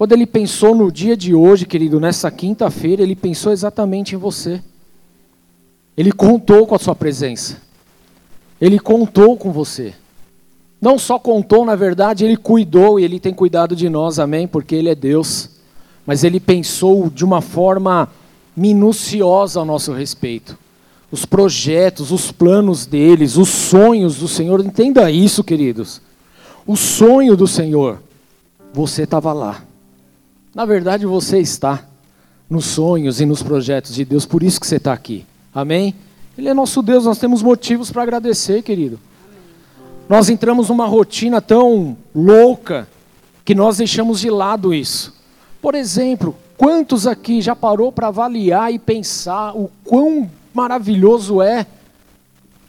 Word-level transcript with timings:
Quando 0.00 0.12
ele 0.12 0.24
pensou 0.24 0.74
no 0.74 0.90
dia 0.90 1.14
de 1.14 1.34
hoje, 1.34 1.66
querido, 1.66 2.00
nessa 2.00 2.30
quinta-feira, 2.30 3.02
ele 3.02 3.14
pensou 3.14 3.52
exatamente 3.52 4.14
em 4.14 4.18
você. 4.18 4.62
Ele 5.94 6.10
contou 6.10 6.66
com 6.66 6.74
a 6.74 6.78
sua 6.78 6.94
presença. 6.94 7.58
Ele 8.58 8.78
contou 8.78 9.36
com 9.36 9.52
você. 9.52 9.92
Não 10.80 10.98
só 10.98 11.18
contou, 11.18 11.66
na 11.66 11.76
verdade, 11.76 12.24
ele 12.24 12.38
cuidou 12.38 12.98
e 12.98 13.04
ele 13.04 13.20
tem 13.20 13.34
cuidado 13.34 13.76
de 13.76 13.90
nós, 13.90 14.18
amém? 14.18 14.48
Porque 14.48 14.74
ele 14.74 14.88
é 14.88 14.94
Deus. 14.94 15.50
Mas 16.06 16.24
ele 16.24 16.40
pensou 16.40 17.10
de 17.10 17.22
uma 17.22 17.42
forma 17.42 18.08
minuciosa 18.56 19.60
ao 19.60 19.66
nosso 19.66 19.92
respeito. 19.92 20.56
Os 21.12 21.26
projetos, 21.26 22.10
os 22.10 22.32
planos 22.32 22.86
deles, 22.86 23.36
os 23.36 23.50
sonhos 23.50 24.16
do 24.16 24.28
Senhor, 24.28 24.64
entenda 24.64 25.10
isso, 25.10 25.44
queridos. 25.44 26.00
O 26.66 26.74
sonho 26.74 27.36
do 27.36 27.46
Senhor, 27.46 28.02
você 28.72 29.02
estava 29.02 29.34
lá. 29.34 29.64
Na 30.60 30.66
verdade, 30.66 31.06
você 31.06 31.38
está 31.38 31.86
nos 32.50 32.66
sonhos 32.66 33.18
e 33.18 33.24
nos 33.24 33.42
projetos 33.42 33.94
de 33.94 34.04
Deus, 34.04 34.26
por 34.26 34.42
isso 34.42 34.60
que 34.60 34.66
você 34.66 34.76
está 34.76 34.92
aqui. 34.92 35.24
Amém? 35.54 35.94
Ele 36.36 36.50
é 36.50 36.52
nosso 36.52 36.82
Deus, 36.82 37.06
nós 37.06 37.18
temos 37.18 37.42
motivos 37.42 37.90
para 37.90 38.02
agradecer, 38.02 38.60
querido. 38.60 39.00
Nós 40.06 40.28
entramos 40.28 40.68
numa 40.68 40.84
rotina 40.84 41.40
tão 41.40 41.96
louca 42.14 42.86
que 43.42 43.54
nós 43.54 43.78
deixamos 43.78 44.20
de 44.20 44.28
lado 44.28 44.74
isso. 44.74 45.14
Por 45.62 45.74
exemplo, 45.74 46.36
quantos 46.58 47.06
aqui 47.06 47.40
já 47.40 47.56
parou 47.56 47.90
para 47.90 48.08
avaliar 48.08 48.70
e 48.70 48.78
pensar 48.78 49.56
o 49.56 49.70
quão 49.82 50.30
maravilhoso 50.52 51.40
é 51.40 51.66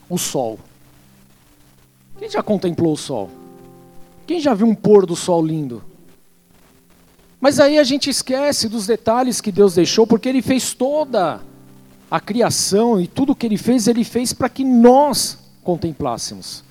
o 0.09 0.17
sol? 0.17 0.57
Quem 2.17 2.29
já 2.29 2.41
contemplou 2.41 2.93
o 2.93 2.97
sol? 2.97 3.29
Quem 4.25 4.39
já 4.39 4.53
viu 4.53 4.67
um 4.67 4.75
pôr 4.75 5.05
do 5.05 5.13
sol 5.13 5.45
lindo? 5.45 5.90
Mas 7.41 7.59
aí 7.59 7.79
a 7.79 7.83
gente 7.83 8.07
esquece 8.07 8.69
dos 8.69 8.85
detalhes 8.85 9.41
que 9.41 9.51
Deus 9.51 9.73
deixou, 9.73 10.05
porque 10.05 10.29
Ele 10.29 10.43
fez 10.43 10.75
toda 10.75 11.41
a 12.09 12.19
criação 12.19 13.01
e 13.01 13.07
tudo 13.07 13.35
que 13.35 13.47
Ele 13.47 13.57
fez, 13.57 13.87
Ele 13.87 14.03
fez 14.03 14.31
para 14.31 14.47
que 14.47 14.63
nós 14.63 15.39
contemplássemos. 15.63 16.63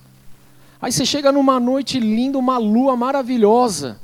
Aí 0.81 0.93
você 0.93 1.05
chega 1.05 1.33
numa 1.33 1.59
noite 1.59 1.99
linda, 1.99 2.39
uma 2.39 2.57
lua 2.57 2.97
maravilhosa, 2.97 3.99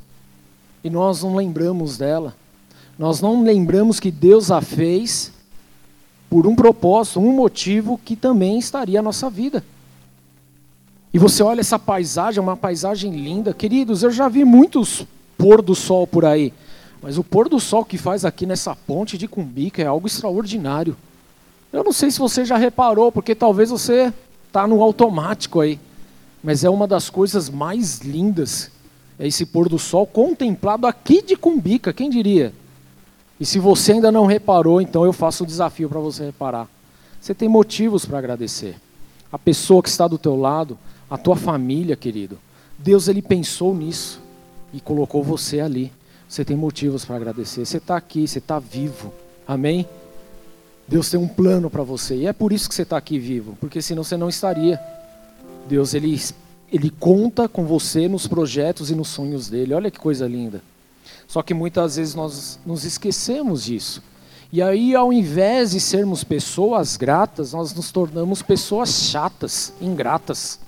e 0.83 0.91
nós 0.91 1.23
não 1.23 1.37
lembramos 1.37 1.97
dela. 1.97 2.35
Nós 2.99 3.21
não 3.21 3.43
lembramos 3.43 4.01
que 4.01 4.11
Deus 4.11 4.51
a 4.51 4.61
fez 4.61 5.33
por 6.29 6.47
um 6.47 6.57
propósito, 6.57 7.21
um 7.21 7.33
motivo 7.33 8.01
que 8.05 8.17
também 8.17 8.59
estaria 8.59 8.99
a 8.99 9.03
nossa 9.03 9.31
vida. 9.31 9.65
E 11.15 11.19
você 11.19 11.43
olha 11.43 11.61
essa 11.61 11.79
paisagem, 11.79 12.43
uma 12.43 12.57
paisagem 12.57 13.13
linda. 13.13 13.55
Queridos, 13.55 14.03
eu 14.03 14.11
já 14.11 14.29
vi 14.29 14.45
muitos 14.45 15.07
pôr 15.37 15.63
do 15.63 15.75
sol 15.75 16.07
por 16.07 16.25
aí. 16.25 16.53
Mas 17.03 17.19
o 17.19 17.25
pôr 17.25 17.49
do 17.49 17.61
sol 17.61 17.85
que 17.85 17.99
faz 17.99 18.25
aqui 18.25 18.47
nessa 18.47 18.75
ponte 18.75 19.17
de 19.17 19.29
Cumbica 19.29 19.83
é 19.83 19.87
algo 19.87 20.07
extraordinário. 20.07 20.97
Eu 21.73 21.85
não 21.85 21.93
sei 21.93 22.11
se 22.11 22.19
você 22.19 22.45
já 22.45 22.57
reparou, 22.57 23.13
porque 23.13 23.35
talvez 23.35 23.71
você 23.71 24.13
está 24.47 24.67
no 24.67 24.83
automático 24.83 25.61
aí. 25.61 25.79
Mas 26.43 26.65
é 26.65 26.71
uma 26.71 26.87
das 26.87 27.11
coisas 27.11 27.51
mais 27.51 28.01
lindas. 28.01 28.71
É 29.19 29.27
esse 29.27 29.47
pôr 29.47 29.69
do 29.69 29.79
sol 29.79 30.07
contemplado 30.07 30.87
aqui 30.87 31.23
de 31.23 31.37
Cumbica, 31.37 31.93
quem 31.93 32.11
diria? 32.11 32.53
E 33.39 33.45
se 33.45 33.59
você 33.59 33.93
ainda 33.93 34.11
não 34.11 34.27
reparou, 34.27 34.81
então 34.81 35.05
eu 35.05 35.13
faço 35.13 35.45
um 35.45 35.47
desafio 35.47 35.89
para 35.89 36.01
você 36.01 36.25
reparar. 36.25 36.69
Você 37.21 37.35
tem 37.35 37.49
motivos 37.49 38.05
para 38.05 38.19
agradecer. 38.19 38.77
A 39.31 39.39
pessoa 39.39 39.83
que 39.83 39.89
está 39.89 40.09
do 40.09 40.17
teu 40.17 40.37
lado, 40.37 40.79
a 41.11 41.19
tua 41.19 41.37
família, 41.37 41.97
querido. 41.97 42.39
Deus 42.79 43.09
ele 43.09 43.21
pensou 43.23 43.75
nisso 43.75 44.26
e 44.77 44.81
colocou 44.81 45.25
você 45.25 45.61
ali. 45.61 45.91
Você 46.29 46.45
tem 46.45 46.57
motivos 46.57 47.05
para 47.05 47.17
agradecer. 47.17 47.65
Você 47.65 47.79
está 47.79 47.97
aqui, 47.97 48.29
você 48.29 48.39
está 48.39 48.59
vivo. 48.59 49.13
Amém? 49.49 49.89
Deus 50.87 51.09
tem 51.09 51.19
um 51.19 51.27
plano 51.27 51.71
para 51.71 51.83
você. 51.83 52.15
E 52.15 52.27
é 52.27 52.33
por 52.33 52.53
isso 52.53 52.69
que 52.69 52.75
você 52.75 52.83
está 52.83 52.99
aqui 52.99 53.19
vivo, 53.19 53.57
porque 53.59 53.81
senão 53.81 54.05
você 54.05 54.17
não 54.17 54.29
estaria. 54.29 54.79
Deus, 55.67 55.95
ele, 55.95 56.21
ele 56.71 56.91
conta 56.91 57.49
com 57.49 57.65
você 57.65 58.07
nos 58.07 58.27
projetos 58.27 58.91
e 58.91 58.95
nos 58.95 59.09
sonhos 59.09 59.49
dele. 59.49 59.73
Olha 59.73 59.91
que 59.91 59.99
coisa 59.99 60.29
linda. 60.29 60.61
Só 61.27 61.43
que 61.43 61.55
muitas 61.55 61.97
vezes 61.97 62.15
nós 62.15 62.59
nos 62.67 62.85
esquecemos 62.85 63.65
disso. 63.65 64.03
E 64.53 64.63
aí, 64.63 64.95
ao 64.95 65.13
invés 65.13 65.73
de 65.73 65.81
sermos 65.81 66.23
pessoas 66.23 66.97
gratas, 66.97 67.53
nós 67.53 67.75
nos 67.75 67.91
tornamos 67.91 68.43
pessoas 68.43 68.91
chatas, 68.91 69.73
ingratas. 69.81 70.61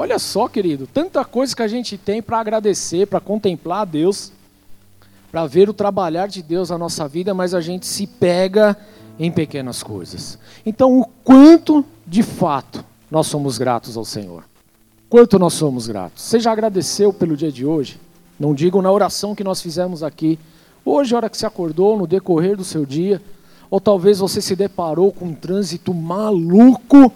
Olha 0.00 0.16
só, 0.20 0.46
querido, 0.46 0.86
tanta 0.86 1.24
coisa 1.24 1.56
que 1.56 1.60
a 1.60 1.66
gente 1.66 1.98
tem 1.98 2.22
para 2.22 2.38
agradecer, 2.38 3.08
para 3.08 3.18
contemplar 3.18 3.80
a 3.80 3.84
Deus, 3.84 4.30
para 5.28 5.44
ver 5.44 5.68
o 5.68 5.74
trabalhar 5.74 6.28
de 6.28 6.40
Deus 6.40 6.70
na 6.70 6.78
nossa 6.78 7.08
vida, 7.08 7.34
mas 7.34 7.52
a 7.52 7.60
gente 7.60 7.84
se 7.84 8.06
pega 8.06 8.76
em 9.18 9.28
pequenas 9.28 9.82
coisas. 9.82 10.38
Então, 10.64 11.00
o 11.00 11.04
quanto 11.24 11.84
de 12.06 12.22
fato 12.22 12.84
nós 13.10 13.26
somos 13.26 13.58
gratos 13.58 13.96
ao 13.96 14.04
Senhor? 14.04 14.44
Quanto 15.10 15.36
nós 15.36 15.54
somos 15.54 15.88
gratos? 15.88 16.22
Você 16.22 16.38
já 16.38 16.52
agradeceu 16.52 17.12
pelo 17.12 17.36
dia 17.36 17.50
de 17.50 17.66
hoje? 17.66 17.98
Não 18.38 18.54
digo 18.54 18.80
na 18.80 18.92
oração 18.92 19.34
que 19.34 19.42
nós 19.42 19.60
fizemos 19.60 20.04
aqui. 20.04 20.38
Hoje, 20.84 21.12
a 21.12 21.16
hora 21.16 21.28
que 21.28 21.36
você 21.36 21.44
acordou, 21.44 21.98
no 21.98 22.06
decorrer 22.06 22.56
do 22.56 22.62
seu 22.62 22.86
dia, 22.86 23.20
ou 23.68 23.80
talvez 23.80 24.20
você 24.20 24.40
se 24.40 24.54
deparou 24.54 25.10
com 25.10 25.24
um 25.24 25.34
trânsito 25.34 25.92
maluco, 25.92 27.12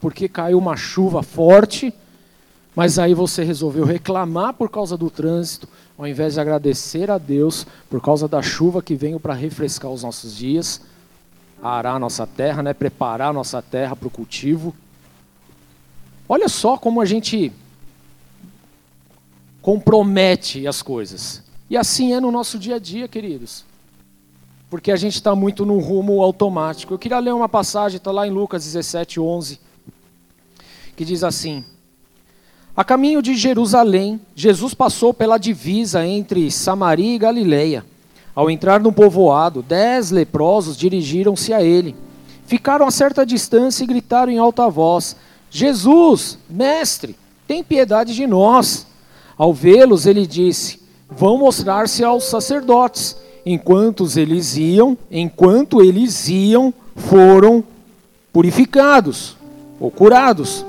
porque 0.00 0.28
caiu 0.28 0.58
uma 0.58 0.76
chuva 0.76 1.20
forte, 1.24 1.92
mas 2.74 2.98
aí 2.98 3.12
você 3.12 3.44
resolveu 3.44 3.84
reclamar 3.84 4.54
por 4.54 4.70
causa 4.70 4.96
do 4.96 5.10
trânsito, 5.10 5.68
ao 5.96 6.06
invés 6.06 6.34
de 6.34 6.40
agradecer 6.40 7.10
a 7.10 7.18
Deus 7.18 7.66
por 7.90 8.00
causa 8.00 8.26
da 8.26 8.40
chuva 8.40 8.82
que 8.82 8.94
veio 8.94 9.20
para 9.20 9.34
refrescar 9.34 9.90
os 9.90 10.02
nossos 10.02 10.34
dias, 10.34 10.80
arar 11.62 11.96
a 11.96 11.98
nossa 11.98 12.26
terra, 12.26 12.62
né, 12.62 12.72
preparar 12.72 13.30
a 13.30 13.32
nossa 13.32 13.60
terra 13.60 13.94
para 13.94 14.08
o 14.08 14.10
cultivo. 14.10 14.74
Olha 16.28 16.48
só 16.48 16.78
como 16.78 17.00
a 17.00 17.04
gente 17.04 17.52
compromete 19.60 20.66
as 20.66 20.80
coisas. 20.80 21.42
E 21.68 21.76
assim 21.76 22.14
é 22.14 22.20
no 22.20 22.30
nosso 22.30 22.58
dia 22.58 22.76
a 22.76 22.78
dia, 22.78 23.06
queridos. 23.06 23.64
Porque 24.70 24.90
a 24.90 24.96
gente 24.96 25.14
está 25.14 25.34
muito 25.34 25.66
no 25.66 25.78
rumo 25.78 26.22
automático. 26.22 26.94
Eu 26.94 26.98
queria 26.98 27.18
ler 27.18 27.34
uma 27.34 27.48
passagem, 27.48 27.98
está 27.98 28.10
lá 28.10 28.26
em 28.26 28.30
Lucas 28.30 28.64
17, 28.64 29.20
11, 29.20 29.60
que 30.96 31.04
diz 31.04 31.22
assim: 31.22 31.64
a 32.74 32.82
caminho 32.82 33.20
de 33.20 33.34
Jerusalém, 33.34 34.18
Jesus 34.34 34.72
passou 34.72 35.12
pela 35.12 35.36
divisa 35.36 36.06
entre 36.06 36.50
Samaria 36.50 37.14
e 37.14 37.18
Galileia. 37.18 37.84
Ao 38.34 38.50
entrar 38.50 38.80
no 38.80 38.90
povoado, 38.90 39.62
dez 39.62 40.10
leprosos 40.10 40.74
dirigiram-se 40.74 41.52
a 41.52 41.62
ele. 41.62 41.94
Ficaram 42.46 42.86
a 42.86 42.90
certa 42.90 43.26
distância 43.26 43.84
e 43.84 43.86
gritaram 43.86 44.32
em 44.32 44.38
alta 44.38 44.70
voz: 44.70 45.14
Jesus, 45.50 46.38
mestre, 46.48 47.14
tem 47.46 47.62
piedade 47.62 48.14
de 48.14 48.26
nós. 48.26 48.86
Ao 49.36 49.52
vê-los, 49.52 50.06
ele 50.06 50.26
disse: 50.26 50.80
Vão 51.10 51.36
mostrar-se 51.36 52.02
aos 52.02 52.24
sacerdotes. 52.24 53.16
Enquanto 53.44 54.06
eles 54.16 54.56
iam, 54.56 54.96
enquanto 55.10 55.82
eles 55.82 56.28
iam, 56.28 56.72
foram 56.96 57.62
purificados 58.32 59.36
ou 59.78 59.90
curados. 59.90 60.64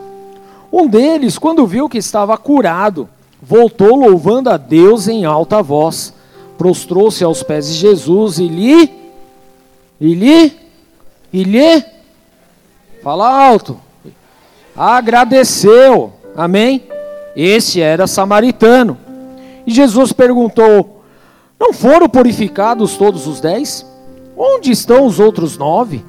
Um 0.73 0.87
deles, 0.87 1.37
quando 1.37 1.67
viu 1.67 1.87
que 1.87 1.99
estava 1.99 2.35
curado, 2.35 3.07
voltou 3.39 3.95
louvando 3.95 4.49
a 4.49 4.57
Deus 4.57 5.07
em 5.07 5.23
alta 5.23 5.61
voz, 5.61 6.11
prostrou-se 6.57 7.23
aos 7.23 7.43
pés 7.43 7.67
de 7.67 7.73
Jesus 7.73 8.39
e 8.39 8.47
lhe, 8.47 8.91
e 10.01 10.15
lhe, 10.15 10.51
e 11.31 11.43
lhe, 11.43 11.85
fala 13.03 13.29
alto, 13.29 13.79
agradeceu, 14.75 16.11
amém? 16.35 16.87
Esse 17.35 17.79
era 17.79 18.07
samaritano. 18.07 18.97
E 19.67 19.71
Jesus 19.71 20.11
perguntou: 20.11 21.03
Não 21.59 21.71
foram 21.71 22.09
purificados 22.09 22.97
todos 22.97 23.27
os 23.27 23.39
dez? 23.39 23.85
Onde 24.35 24.71
estão 24.71 25.05
os 25.05 25.19
outros 25.19 25.55
nove? 25.55 26.03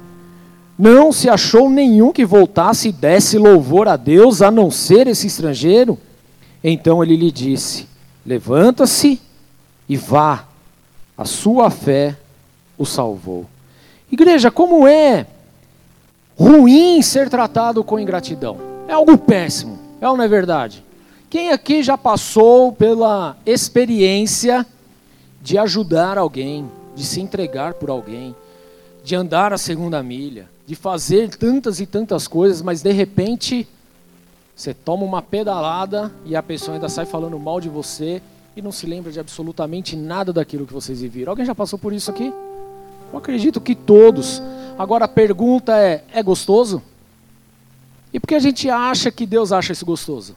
Não 0.77 1.11
se 1.11 1.29
achou 1.29 1.69
nenhum 1.69 2.11
que 2.11 2.25
voltasse 2.25 2.89
e 2.89 2.91
desse 2.91 3.37
louvor 3.37 3.87
a 3.87 3.95
Deus, 3.95 4.41
a 4.41 4.51
não 4.51 4.69
ser 4.69 5.07
esse 5.07 5.27
estrangeiro. 5.27 5.97
Então 6.61 7.01
ele 7.01 7.15
lhe 7.15 7.31
disse: 7.31 7.87
Levanta-se 8.25 9.21
e 9.87 9.95
vá, 9.95 10.45
a 11.17 11.23
sua 11.23 11.69
fé 11.69 12.17
o 12.77 12.85
salvou. 12.85 13.45
Igreja, 14.11 14.51
como 14.51 14.87
é 14.87 15.25
ruim 16.37 17.01
ser 17.01 17.29
tratado 17.29 17.83
com 17.83 17.99
ingratidão? 17.99 18.57
É 18.87 18.93
algo 18.93 19.17
péssimo, 19.17 19.79
é 20.01 20.09
ou 20.09 20.17
não 20.17 20.23
é 20.23 20.27
verdade? 20.27 20.83
Quem 21.29 21.51
aqui 21.51 21.81
já 21.83 21.97
passou 21.97 22.71
pela 22.71 23.37
experiência 23.45 24.65
de 25.41 25.57
ajudar 25.57 26.17
alguém, 26.17 26.69
de 26.95 27.03
se 27.03 27.21
entregar 27.21 27.75
por 27.75 27.89
alguém, 27.89 28.35
de 29.03 29.15
andar 29.15 29.53
a 29.53 29.57
segunda 29.57 30.01
milha? 30.03 30.54
De 30.65 30.75
fazer 30.75 31.29
tantas 31.35 31.79
e 31.79 31.85
tantas 31.85 32.27
coisas, 32.27 32.61
mas 32.61 32.81
de 32.81 32.91
repente 32.91 33.67
você 34.55 34.73
toma 34.73 35.03
uma 35.03 35.21
pedalada 35.21 36.11
e 36.25 36.35
a 36.35 36.41
pessoa 36.41 36.75
ainda 36.75 36.89
sai 36.89 37.05
falando 37.05 37.37
mal 37.37 37.59
de 37.59 37.69
você, 37.69 38.21
e 38.55 38.61
não 38.61 38.71
se 38.71 38.85
lembra 38.85 39.11
de 39.11 39.19
absolutamente 39.19 39.95
nada 39.95 40.31
daquilo 40.31 40.65
que 40.65 40.73
vocês 40.73 41.01
viveram. 41.01 41.31
Alguém 41.31 41.45
já 41.45 41.53
passou 41.53 41.77
por 41.77 41.91
isso 41.91 42.09
aqui? 42.09 42.33
Eu 43.11 43.19
acredito 43.19 43.59
que 43.59 43.75
todos. 43.75 44.41
Agora 44.77 45.05
a 45.05 45.09
pergunta 45.09 45.77
é: 45.77 46.05
é 46.13 46.23
gostoso? 46.23 46.81
E 48.13 48.19
por 48.19 48.27
que 48.27 48.35
a 48.35 48.39
gente 48.39 48.69
acha 48.69 49.11
que 49.11 49.25
Deus 49.25 49.51
acha 49.51 49.73
isso 49.73 49.85
gostoso? 49.85 50.35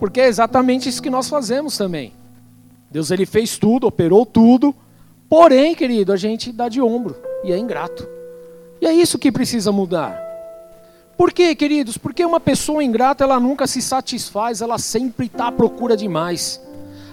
Porque 0.00 0.20
é 0.20 0.26
exatamente 0.26 0.88
isso 0.88 1.02
que 1.02 1.10
nós 1.10 1.28
fazemos 1.28 1.76
também. 1.76 2.14
Deus 2.90 3.10
ele 3.10 3.26
fez 3.26 3.58
tudo, 3.58 3.86
operou 3.86 4.24
tudo, 4.24 4.74
porém, 5.28 5.74
querido, 5.74 6.12
a 6.12 6.16
gente 6.16 6.52
dá 6.52 6.68
de 6.68 6.80
ombro 6.80 7.16
e 7.44 7.52
é 7.52 7.58
ingrato. 7.58 8.08
E 8.82 8.86
é 8.86 8.92
isso 8.92 9.16
que 9.16 9.30
precisa 9.30 9.70
mudar. 9.70 10.20
Por 11.16 11.32
quê, 11.32 11.54
queridos? 11.54 11.96
Porque 11.96 12.24
uma 12.24 12.40
pessoa 12.40 12.82
ingrata, 12.82 13.22
ela 13.22 13.38
nunca 13.38 13.64
se 13.64 13.80
satisfaz, 13.80 14.60
ela 14.60 14.76
sempre 14.76 15.26
está 15.26 15.46
à 15.46 15.52
procura 15.52 15.96
de 15.96 16.08
mais. 16.08 16.60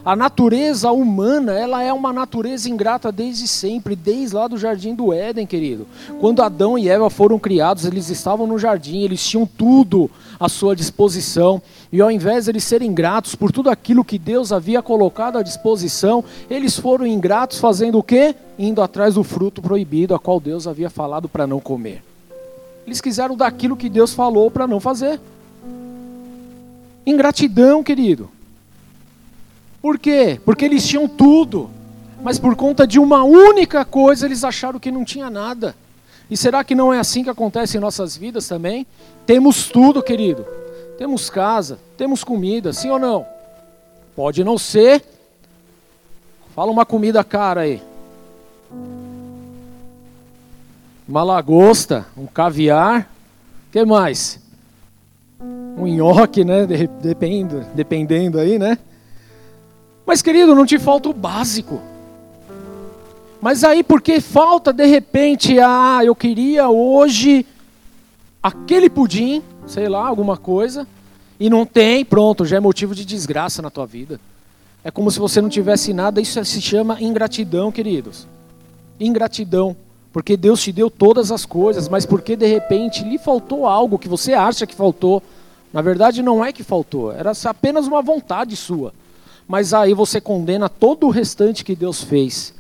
A 0.04 0.16
natureza 0.16 0.92
humana, 0.92 1.54
ela 1.54 1.84
é 1.84 1.92
uma 1.92 2.13
natureza 2.13 2.69
ingrata 2.69 3.12
desde 3.12 3.48
sempre, 3.48 3.96
desde 3.96 4.36
lá 4.36 4.48
do 4.48 4.57
jardim 4.57 4.96
do 4.96 5.12
Éden, 5.12 5.46
querido. 5.46 5.86
Quando 6.22 6.42
Adão 6.42 6.78
e 6.78 6.88
Eva 6.88 7.10
foram 7.10 7.38
criados, 7.38 7.84
eles 7.84 8.10
estavam 8.10 8.48
no 8.48 8.57
jardim, 8.57 9.01
eles 9.01 9.25
tinham 9.25 9.46
tudo 9.46 10.10
à 10.40 10.48
sua 10.48 10.74
disposição. 10.74 11.62
E 11.92 12.00
ao 12.00 12.10
invés 12.10 12.46
de 12.46 12.51
eles 12.51 12.63
serem 12.63 12.94
gratos 12.94 13.36
por 13.36 13.51
tudo 13.51 13.69
aquilo 13.69 14.06
que 14.06 14.18
Deus 14.18 14.54
havia 14.54 14.81
colocado 14.81 15.38
à 15.38 15.44
disposição, 15.44 16.24
eles 16.50 16.78
foram 16.78 17.06
ingratos 17.06 17.60
fazendo 17.60 17.98
o 17.98 18.04
quê? 18.04 18.34
Indo 18.57 18.81
atrás 18.81 19.16
do 19.16 19.24
fruto 19.24 19.62
proibido, 19.62 20.16
a 20.16 20.19
qual 20.19 20.40
Deus 20.40 20.66
havia 20.66 20.90
falado 20.90 21.28
para 21.28 21.45
não 21.45 21.60
comer. 21.60 22.04
Eles 22.88 23.02
quiseram 23.02 23.36
daquilo 23.36 23.75
que 23.75 23.90
Deus 23.90 24.13
falou 24.13 24.50
para 24.50 24.66
não 24.66 24.80
fazer. 24.80 25.19
Ingratidão, 27.06 27.84
querido. 27.84 28.30
Por 29.81 29.98
quê? 29.98 30.40
Porque 30.44 30.66
eles 30.66 30.86
tinham 30.86 31.08
tudo, 31.08 31.70
mas 32.22 32.38
por 32.38 32.56
conta 32.56 32.86
de 32.86 33.00
uma 33.00 33.24
única 33.24 33.86
coisa 33.86 34.26
eles 34.26 34.44
acharam 34.44 34.80
que 34.80 34.92
não 34.92 35.06
tinha 35.06 35.30
nada. 35.30 35.76
E 36.30 36.38
será 36.38 36.64
que 36.64 36.76
não 36.76 36.94
é 36.94 37.00
assim 37.00 37.24
que 37.24 37.30
acontece 37.30 37.78
em 37.78 37.80
nossas 37.80 38.16
vidas 38.16 38.48
também? 38.48 38.86
Temos 39.26 39.68
tudo, 39.70 40.04
querido. 40.04 40.46
Temos 40.98 41.30
casa, 41.30 41.80
temos 41.98 42.24
comida, 42.24 42.74
sim 42.74 42.90
ou 42.90 43.00
não? 43.00 43.26
Pode 44.16 44.44
não 44.44 44.58
ser. 44.58 45.04
Fala 46.54 46.72
uma 46.72 46.86
comida 46.86 47.24
cara 47.24 47.62
aí. 47.62 47.81
Uma 51.08 51.24
lagosta, 51.24 52.06
um 52.18 52.28
caviar. 52.28 53.10
Que 53.72 53.86
mais? 53.86 54.40
Um 55.42 55.88
nhoque, 55.88 56.44
né? 56.44 56.68
Dependendo, 57.02 57.66
dependendo 57.74 58.40
aí, 58.40 58.60
né? 58.60 58.78
Mas, 60.10 60.24
querido, 60.24 60.56
não 60.56 60.66
te 60.66 60.80
falta 60.80 61.08
o 61.08 61.14
básico. 61.14 61.80
Mas 63.40 63.64
aí, 63.64 63.84
porque 63.84 64.20
falta 64.20 64.74
de 64.74 64.84
repente, 64.88 65.60
ah, 65.60 66.00
eu 66.04 66.16
queria 66.16 66.68
hoje 66.68 67.46
aquele 68.42 68.90
pudim, 68.90 69.44
sei 69.68 69.88
lá, 69.88 70.08
alguma 70.08 70.36
coisa, 70.36 70.88
e 71.40 71.48
não 71.48 71.64
tem, 71.64 72.04
pronto, 72.04 72.44
já 72.44 72.58
é 72.58 72.60
motivo 72.60 72.96
de 72.96 73.06
desgraça 73.06 73.62
na 73.62 73.70
tua 73.70 73.86
vida. 73.86 74.20
É 74.84 74.90
como 74.90 75.12
se 75.12 75.20
você 75.20 75.44
não 75.44 75.48
tivesse 75.48 75.94
nada, 75.94 76.20
isso 76.20 76.44
se 76.44 76.60
chama 76.60 77.00
ingratidão, 77.00 77.72
queridos. 77.72 78.26
Ingratidão. 79.00 79.78
Porque 80.12 80.36
Deus 80.36 80.60
te 80.60 80.72
deu 80.72 80.90
todas 80.90 81.32
as 81.32 81.46
coisas, 81.46 81.88
mas 81.88 82.08
porque 82.08 82.36
de 82.36 82.48
repente 82.48 83.04
lhe 83.04 83.20
faltou 83.20 83.68
algo 83.68 84.00
que 84.00 84.10
você 84.10 84.34
acha 84.34 84.66
que 84.66 84.74
faltou. 84.74 85.22
Na 85.72 85.84
verdade, 85.84 86.24
não 86.24 86.44
é 86.44 86.52
que 86.52 86.64
faltou, 86.64 87.12
era 87.12 87.32
apenas 87.46 87.86
uma 87.86 88.02
vontade 88.02 88.56
sua 88.56 88.92
mas 89.50 89.74
aí 89.74 89.96
você 89.96 90.22
condena 90.22 90.69
todo 90.69 91.07
o 91.07 91.10
restante 91.10 91.66
que 91.66 91.75
Deus 91.75 92.04
fez. 92.04 92.54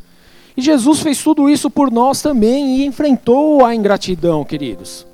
E 0.57 0.61
Jesus 0.61 1.01
fez 1.01 1.23
tudo 1.23 1.47
isso 1.47 1.69
por 1.69 1.91
nós 1.91 2.19
também 2.19 2.77
e 2.77 2.85
enfrentou 2.85 3.63
a 3.63 3.75
ingratidão, 3.75 4.43
queridos. 4.43 5.05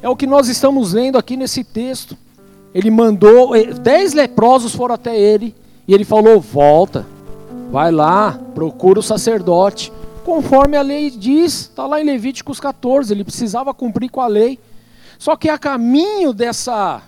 É 0.00 0.08
o 0.08 0.16
que 0.16 0.26
nós 0.26 0.48
estamos 0.48 0.94
lendo 0.94 1.18
aqui 1.18 1.36
nesse 1.36 1.62
texto. 1.62 2.16
Ele 2.74 2.90
mandou, 2.90 3.54
eh, 3.54 3.66
dez 3.66 4.14
leprosos 4.14 4.74
foram 4.74 4.94
até 4.94 5.14
ele, 5.14 5.54
e 5.86 5.92
ele 5.92 6.06
falou: 6.06 6.40
Volta, 6.40 7.06
vai 7.70 7.92
lá, 7.92 8.40
procura 8.54 8.98
o 8.98 9.02
sacerdote. 9.02 9.92
Conforme 10.24 10.78
a 10.78 10.82
lei 10.82 11.10
diz, 11.10 11.52
está 11.52 11.86
lá 11.86 12.00
em 12.00 12.04
Levíticos 12.04 12.58
14, 12.58 13.12
ele 13.12 13.24
precisava 13.24 13.74
cumprir 13.74 14.08
com 14.08 14.22
a 14.22 14.26
lei. 14.26 14.58
Só 15.18 15.36
que 15.36 15.50
a 15.50 15.58
caminho 15.58 16.32
dessa 16.32 17.02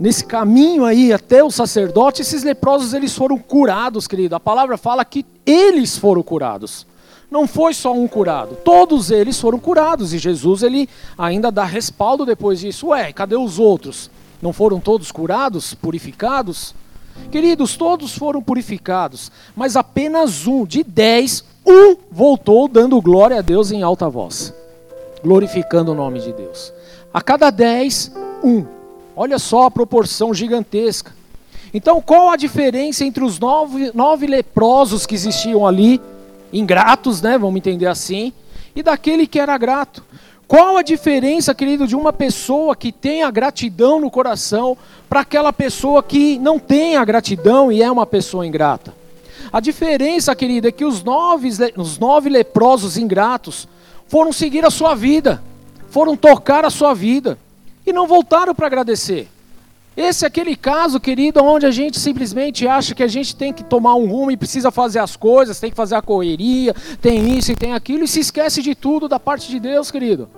nesse 0.00 0.24
caminho 0.24 0.86
aí 0.86 1.12
até 1.12 1.44
o 1.44 1.50
sacerdote, 1.50 2.22
esses 2.22 2.42
leprosos 2.42 2.94
eles 2.94 3.14
foram 3.14 3.36
curados, 3.36 4.08
querido. 4.08 4.34
A 4.34 4.40
palavra 4.40 4.78
fala 4.78 5.04
que 5.04 5.26
eles 5.44 5.98
foram 5.98 6.22
curados. 6.22 6.86
Não 7.30 7.46
foi 7.46 7.74
só 7.74 7.92
um 7.92 8.08
curado, 8.08 8.56
todos 8.64 9.10
eles 9.10 9.38
foram 9.38 9.58
curados 9.58 10.12
e 10.12 10.18
Jesus 10.18 10.64
ele 10.64 10.88
ainda 11.16 11.52
dá 11.52 11.64
respaldo 11.64 12.26
depois 12.26 12.58
disso. 12.58 12.88
Ué, 12.88 13.12
cadê 13.12 13.36
os 13.36 13.58
outros? 13.58 14.10
Não 14.42 14.52
foram 14.52 14.80
todos 14.80 15.12
curados, 15.12 15.74
purificados? 15.74 16.74
Queridos, 17.30 17.76
todos 17.76 18.16
foram 18.16 18.42
purificados, 18.42 19.30
mas 19.54 19.76
apenas 19.76 20.46
um 20.46 20.64
de 20.64 20.82
dez, 20.82 21.44
um 21.64 21.94
voltou 22.10 22.66
dando 22.66 23.00
glória 23.00 23.38
a 23.38 23.42
Deus 23.42 23.70
em 23.70 23.82
alta 23.82 24.08
voz, 24.08 24.52
glorificando 25.22 25.92
o 25.92 25.94
nome 25.94 26.20
de 26.20 26.32
Deus. 26.32 26.72
A 27.12 27.20
cada 27.20 27.50
dez, 27.50 28.10
um 28.42 28.79
Olha 29.22 29.38
só 29.38 29.64
a 29.64 29.70
proporção 29.70 30.32
gigantesca. 30.32 31.14
Então, 31.74 32.00
qual 32.00 32.30
a 32.30 32.36
diferença 32.36 33.04
entre 33.04 33.22
os 33.22 33.38
nove, 33.38 33.90
nove 33.92 34.26
leprosos 34.26 35.04
que 35.04 35.14
existiam 35.14 35.66
ali, 35.66 36.00
ingratos, 36.50 37.20
né? 37.20 37.36
Vamos 37.36 37.58
entender 37.58 37.84
assim, 37.84 38.32
e 38.74 38.82
daquele 38.82 39.26
que 39.26 39.38
era 39.38 39.58
grato? 39.58 40.02
Qual 40.48 40.78
a 40.78 40.82
diferença, 40.82 41.54
querido, 41.54 41.86
de 41.86 41.94
uma 41.94 42.14
pessoa 42.14 42.74
que 42.74 42.90
tem 42.90 43.22
a 43.22 43.30
gratidão 43.30 44.00
no 44.00 44.10
coração 44.10 44.74
para 45.06 45.20
aquela 45.20 45.52
pessoa 45.52 46.02
que 46.02 46.38
não 46.38 46.58
tem 46.58 46.96
a 46.96 47.04
gratidão 47.04 47.70
e 47.70 47.82
é 47.82 47.92
uma 47.92 48.06
pessoa 48.06 48.46
ingrata? 48.46 48.94
A 49.52 49.60
diferença, 49.60 50.34
querido, 50.34 50.66
é 50.66 50.72
que 50.72 50.86
os 50.86 51.04
nove, 51.04 51.50
os 51.76 51.98
nove 51.98 52.30
leprosos 52.30 52.96
ingratos 52.96 53.68
foram 54.08 54.32
seguir 54.32 54.64
a 54.64 54.70
sua 54.70 54.94
vida, 54.94 55.42
foram 55.90 56.16
tocar 56.16 56.64
a 56.64 56.70
sua 56.70 56.94
vida 56.94 57.36
e 57.90 57.92
não 57.92 58.06
voltaram 58.06 58.54
para 58.54 58.66
agradecer. 58.66 59.28
Esse 59.96 60.24
é 60.24 60.28
aquele 60.28 60.56
caso, 60.56 60.98
querido, 61.00 61.42
onde 61.42 61.66
a 61.66 61.70
gente 61.70 61.98
simplesmente 61.98 62.66
acha 62.66 62.94
que 62.94 63.02
a 63.02 63.08
gente 63.08 63.34
tem 63.36 63.52
que 63.52 63.62
tomar 63.62 63.96
um 63.96 64.06
rumo 64.06 64.30
e 64.30 64.36
precisa 64.36 64.70
fazer 64.70 65.00
as 65.00 65.16
coisas, 65.16 65.60
tem 65.60 65.70
que 65.70 65.76
fazer 65.76 65.96
a 65.96 66.02
correria, 66.02 66.74
tem 67.02 67.36
isso 67.36 67.52
e 67.52 67.56
tem 67.56 67.74
aquilo, 67.74 68.04
e 68.04 68.08
se 68.08 68.20
esquece 68.20 68.62
de 68.62 68.74
tudo 68.74 69.08
da 69.08 69.18
parte 69.18 69.50
de 69.50 69.60
Deus, 69.60 69.90
querido. 69.90 70.28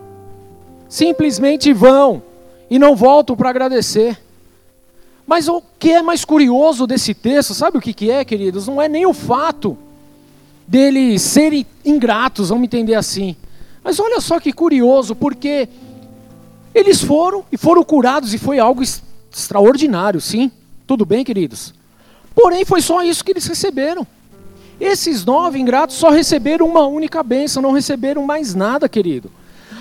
Simplesmente 0.89 1.73
vão 1.73 2.23
e 2.69 2.79
não 2.79 2.97
voltam 2.97 3.37
para 3.37 3.51
agradecer. 3.51 4.19
Mas 5.27 5.49
o 5.49 5.63
que 5.79 5.93
é 5.93 6.03
mais 6.03 6.25
curioso 6.25 6.87
desse 6.87 7.15
texto, 7.15 7.55
sabe 7.55 7.79
o 7.79 7.81
que, 7.81 7.93
que 7.93 8.11
é, 8.11 8.25
queridos? 8.25 8.67
Não 8.67 8.81
é 8.81 8.89
nem 8.89 9.07
o 9.07 9.13
fato 9.13 9.77
deles 10.67 11.23
serem 11.23 11.67
ingratos, 11.85 12.49
vamos 12.49 12.65
entender 12.65 12.95
assim. 12.95 13.37
Mas 13.85 14.01
olha 14.01 14.21
só 14.21 14.41
que 14.41 14.53
curioso, 14.53 15.15
porque 15.15 15.69
eles 16.75 17.03
foram 17.03 17.45
e 17.53 17.57
foram 17.57 17.85
curados 17.85 18.33
e 18.33 18.39
foi 18.39 18.59
algo 18.59 18.83
extraordinário, 19.31 20.21
sim. 20.21 20.51
Tudo 20.87 21.05
bem, 21.05 21.25
queridos? 21.25 21.75
Porém, 22.35 22.65
foi 22.65 22.81
só 22.81 23.03
isso 23.03 23.25
que 23.25 23.33
eles 23.33 23.47
receberam. 23.47 24.07
Esses 24.81 25.25
nove 25.25 25.59
ingratos 25.59 25.97
só 25.97 26.11
receberam 26.11 26.67
uma 26.67 26.87
única 26.87 27.23
bênção, 27.23 27.63
não 27.63 27.73
receberam 27.73 28.25
mais 28.25 28.55
nada, 28.55 28.89
querido. 28.89 29.31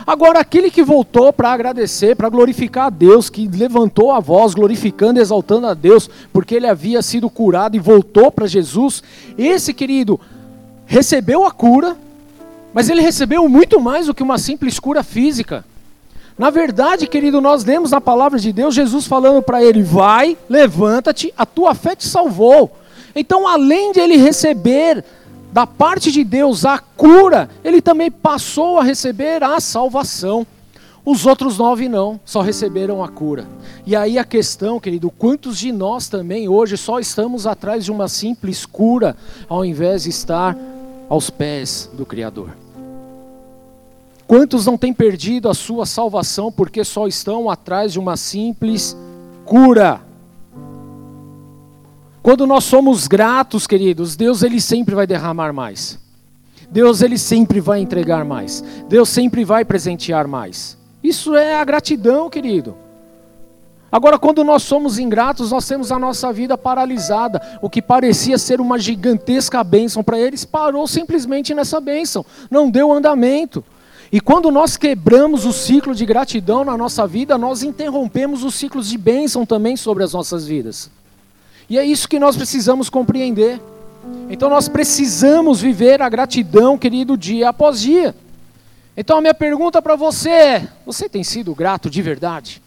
Agora, 0.06 0.40
aquele 0.40 0.72
que 0.72 0.84
voltou 0.84 1.32
para 1.32 1.52
agradecer, 1.52 2.16
para 2.16 2.30
glorificar 2.30 2.88
a 2.88 2.90
Deus, 2.90 3.30
que 3.30 3.48
levantou 3.48 4.12
a 4.12 4.20
voz, 4.20 4.54
glorificando 4.54 5.20
e 5.20 5.22
exaltando 5.22 5.68
a 5.68 5.74
Deus, 5.74 6.10
porque 6.34 6.56
ele 6.56 6.68
havia 6.68 7.02
sido 7.02 7.30
curado 7.30 7.76
e 7.76 7.80
voltou 7.80 8.32
para 8.32 8.48
Jesus, 8.48 9.04
esse, 9.38 9.74
querido, 9.74 10.20
recebeu 10.86 11.46
a 11.46 11.52
cura, 11.52 11.96
mas 12.74 12.90
ele 12.90 13.02
recebeu 13.02 13.48
muito 13.48 13.80
mais 13.80 14.08
do 14.08 14.14
que 14.14 14.24
uma 14.24 14.38
simples 14.38 14.80
cura 14.80 15.04
física. 15.04 15.64
Na 16.42 16.50
verdade, 16.50 17.06
querido, 17.06 17.40
nós 17.40 17.64
lemos 17.64 17.92
na 17.92 18.02
palavra 18.02 18.40
de 18.40 18.52
Deus 18.52 18.74
Jesus 18.74 19.06
falando 19.06 19.44
para 19.44 19.64
ele: 19.64 19.84
Vai, 19.84 20.36
levanta-te, 20.50 21.32
a 21.38 21.46
tua 21.46 21.76
fé 21.76 21.96
te 21.96 22.08
salvou. 22.08 22.72
Então, 23.16 23.48
além 23.48 23.92
de 23.92 24.00
ele 24.00 24.18
receber 24.18 25.06
da 25.54 25.68
parte 25.68 26.12
de 26.12 26.24
Deus 26.24 26.66
a 26.66 26.80
cura, 26.80 27.48
ele 27.64 27.80
também 27.80 28.10
passou 28.10 28.80
a 28.80 28.84
receber 28.84 29.44
a 29.44 29.60
salvação. 29.60 30.48
Os 31.06 31.28
outros 31.28 31.60
nove 31.60 31.88
não, 31.88 32.20
só 32.26 32.42
receberam 32.42 33.04
a 33.04 33.08
cura. 33.08 33.46
E 33.86 33.96
aí 33.96 34.18
a 34.18 34.24
questão, 34.24 34.80
querido, 34.80 35.12
quantos 35.12 35.60
de 35.60 35.72
nós 35.72 36.08
também 36.08 36.50
hoje 36.50 36.76
só 36.76 37.00
estamos 37.00 37.46
atrás 37.46 37.86
de 37.86 37.92
uma 37.92 38.08
simples 38.08 38.66
cura, 38.66 39.16
ao 39.48 39.64
invés 39.64 40.06
de 40.06 40.10
estar 40.10 40.58
aos 41.08 41.30
pés 41.30 41.88
do 41.94 42.04
Criador? 42.04 42.50
Quantos 44.32 44.66
não 44.66 44.78
têm 44.78 44.94
perdido 44.94 45.50
a 45.50 45.54
sua 45.54 45.86
salvação 45.86 46.50
porque 46.50 46.86
só 46.86 47.06
estão 47.06 47.50
atrás 47.50 47.92
de 47.92 48.00
uma 48.00 48.16
simples 48.16 48.96
cura? 49.44 50.00
Quando 52.24 52.48
nós 52.48 52.64
somos 52.64 53.10
gratos, 53.10 53.68
queridos, 53.68 54.16
Deus 54.16 54.42
ele 54.42 54.62
sempre 54.62 54.96
vai 54.96 55.06
derramar 55.06 55.52
mais. 55.52 56.00
Deus 56.70 57.02
ele 57.02 57.18
sempre 57.18 57.60
vai 57.60 57.82
entregar 57.82 58.24
mais. 58.24 58.64
Deus 58.88 59.10
sempre 59.10 59.44
vai 59.44 59.66
presentear 59.66 60.30
mais. 60.30 60.78
Isso 61.04 61.36
é 61.36 61.56
a 61.60 61.66
gratidão, 61.66 62.30
querido. 62.30 62.78
Agora, 63.92 64.18
quando 64.18 64.46
nós 64.46 64.64
somos 64.64 64.98
ingratos, 64.98 65.52
nós 65.52 65.68
temos 65.68 65.92
a 65.92 66.00
nossa 66.00 66.32
vida 66.32 66.58
paralisada. 66.58 67.60
O 67.62 67.70
que 67.70 67.82
parecia 67.82 68.38
ser 68.38 68.62
uma 68.62 68.80
gigantesca 68.80 69.62
bênção 69.62 70.02
para 70.02 70.18
eles 70.18 70.46
parou 70.46 70.88
simplesmente 70.88 71.54
nessa 71.54 71.82
bênção, 71.82 72.26
não 72.50 72.72
deu 72.72 72.94
andamento. 72.94 73.62
E 74.12 74.20
quando 74.20 74.52
nós 74.52 74.76
quebramos 74.76 75.46
o 75.46 75.54
ciclo 75.54 75.96
de 75.96 76.06
gratidão 76.06 76.66
na 76.66 76.76
nossa 76.76 77.08
vida, 77.08 77.38
nós 77.38 77.64
interrompemos 77.64 78.44
os 78.44 78.56
ciclos 78.56 78.90
de 78.90 78.98
bênção 78.98 79.46
também 79.46 79.78
sobre 79.78 80.04
as 80.04 80.12
nossas 80.12 80.46
vidas. 80.46 80.92
E 81.70 81.80
é 81.80 81.86
isso 81.86 82.10
que 82.10 82.20
nós 82.20 82.36
precisamos 82.36 82.90
compreender. 82.90 83.62
Então 84.30 84.50
nós 84.50 84.68
precisamos 84.68 85.62
viver 85.62 86.02
a 86.02 86.10
gratidão, 86.10 86.78
querido, 86.78 87.16
dia 87.16 87.50
após 87.50 87.80
dia. 87.80 88.14
Então 88.98 89.20
a 89.20 89.22
minha 89.22 89.34
pergunta 89.34 89.82
para 89.82 89.96
você 89.96 90.30
é: 90.30 90.68
você 90.86 91.08
tem 91.08 91.24
sido 91.24 91.56
grato 91.56 91.90
de 91.90 92.02
verdade? 92.02 92.62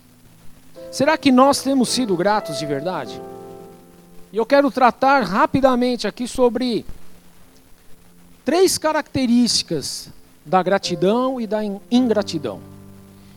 Será 0.90 1.18
que 1.18 1.30
nós 1.30 1.62
temos 1.62 1.90
sido 1.90 2.16
gratos 2.16 2.58
de 2.58 2.64
verdade? 2.64 3.20
E 4.32 4.36
eu 4.38 4.46
quero 4.46 4.70
tratar 4.70 5.22
rapidamente 5.24 6.06
aqui 6.06 6.26
sobre 6.26 6.86
três 8.44 8.78
características 8.78 10.08
da 10.44 10.62
gratidão 10.62 11.40
e 11.40 11.46
da 11.46 11.60
ingratidão. 11.90 12.60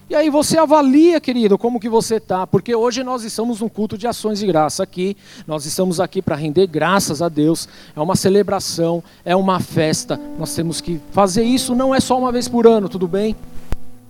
E 0.10 0.16
aí 0.16 0.30
você 0.30 0.58
avalia, 0.58 1.20
querido, 1.20 1.58
como 1.58 1.82
que 1.82 1.90
você 1.90 2.16
está, 2.16 2.48
porque 2.48 2.74
hoje 2.74 3.04
nós 3.04 3.26
estamos 3.26 3.60
num 3.60 3.68
culto 3.68 3.98
de 3.98 4.08
ações 4.08 4.40
de 4.40 4.48
graça 4.48 4.82
aqui, 4.82 5.18
nós 5.46 5.66
estamos 5.66 6.00
aqui 6.00 6.22
para 6.22 6.34
render 6.34 6.66
graças 6.66 7.22
a 7.22 7.28
Deus, 7.28 7.68
é 7.94 8.00
uma 8.00 8.16
celebração, 8.16 9.04
é 9.26 9.36
uma 9.36 9.60
festa, 9.60 10.18
nós 10.40 10.56
temos 10.56 10.80
que 10.80 11.02
fazer 11.12 11.44
isso, 11.44 11.76
não 11.76 11.94
é 11.94 12.00
só 12.00 12.18
uma 12.18 12.32
vez 12.32 12.48
por 12.48 12.66
ano, 12.66 12.88
tudo 12.88 13.06
bem? 13.06 13.36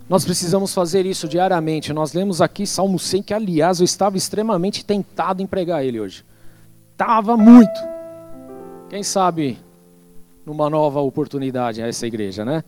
Nós 0.08 0.24
precisamos 0.24 0.72
fazer 0.72 1.04
isso 1.04 1.26
diariamente, 1.26 1.92
nós 1.92 2.12
lemos 2.12 2.40
aqui 2.40 2.64
Salmo 2.64 2.98
100, 2.98 3.22
que 3.24 3.34
aliás 3.34 3.80
eu 3.80 3.84
estava 3.84 4.16
extremamente 4.16 4.84
tentado 4.84 5.42
em 5.42 5.48
pregar 5.48 5.84
ele 5.84 5.98
hoje, 5.98 6.24
estava 6.92 7.36
muito, 7.36 7.80
quem 8.88 9.02
sabe 9.02 9.58
numa 10.46 10.70
nova 10.70 11.00
oportunidade 11.00 11.82
a 11.82 11.88
essa 11.88 12.06
igreja, 12.06 12.44
né? 12.44 12.62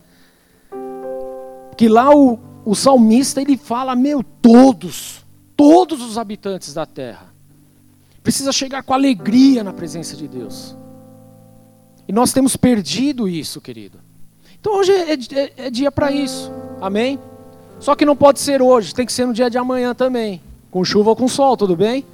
Que 1.81 1.89
lá 1.89 2.15
o, 2.15 2.37
o 2.63 2.75
salmista 2.75 3.41
ele 3.41 3.57
fala, 3.57 3.95
meu, 3.95 4.23
todos, 4.39 5.25
todos 5.57 5.99
os 5.99 6.15
habitantes 6.15 6.75
da 6.75 6.85
terra. 6.85 7.33
Precisa 8.21 8.51
chegar 8.51 8.83
com 8.83 8.93
alegria 8.93 9.63
na 9.63 9.73
presença 9.73 10.15
de 10.15 10.27
Deus. 10.27 10.75
E 12.07 12.13
nós 12.13 12.31
temos 12.31 12.55
perdido 12.55 13.27
isso, 13.27 13.59
querido. 13.59 13.97
Então 14.59 14.77
hoje 14.77 14.91
é, 14.91 15.13
é, 15.13 15.53
é 15.57 15.69
dia 15.71 15.91
para 15.91 16.11
isso. 16.11 16.51
Amém? 16.79 17.17
Só 17.79 17.95
que 17.95 18.05
não 18.05 18.15
pode 18.15 18.39
ser 18.39 18.61
hoje, 18.61 18.93
tem 18.93 19.07
que 19.07 19.11
ser 19.11 19.25
no 19.25 19.33
dia 19.33 19.49
de 19.49 19.57
amanhã 19.57 19.95
também. 19.95 20.39
Com 20.69 20.85
chuva 20.85 21.09
ou 21.09 21.15
com 21.15 21.27
sol, 21.27 21.57
tudo 21.57 21.75
bem? 21.75 22.05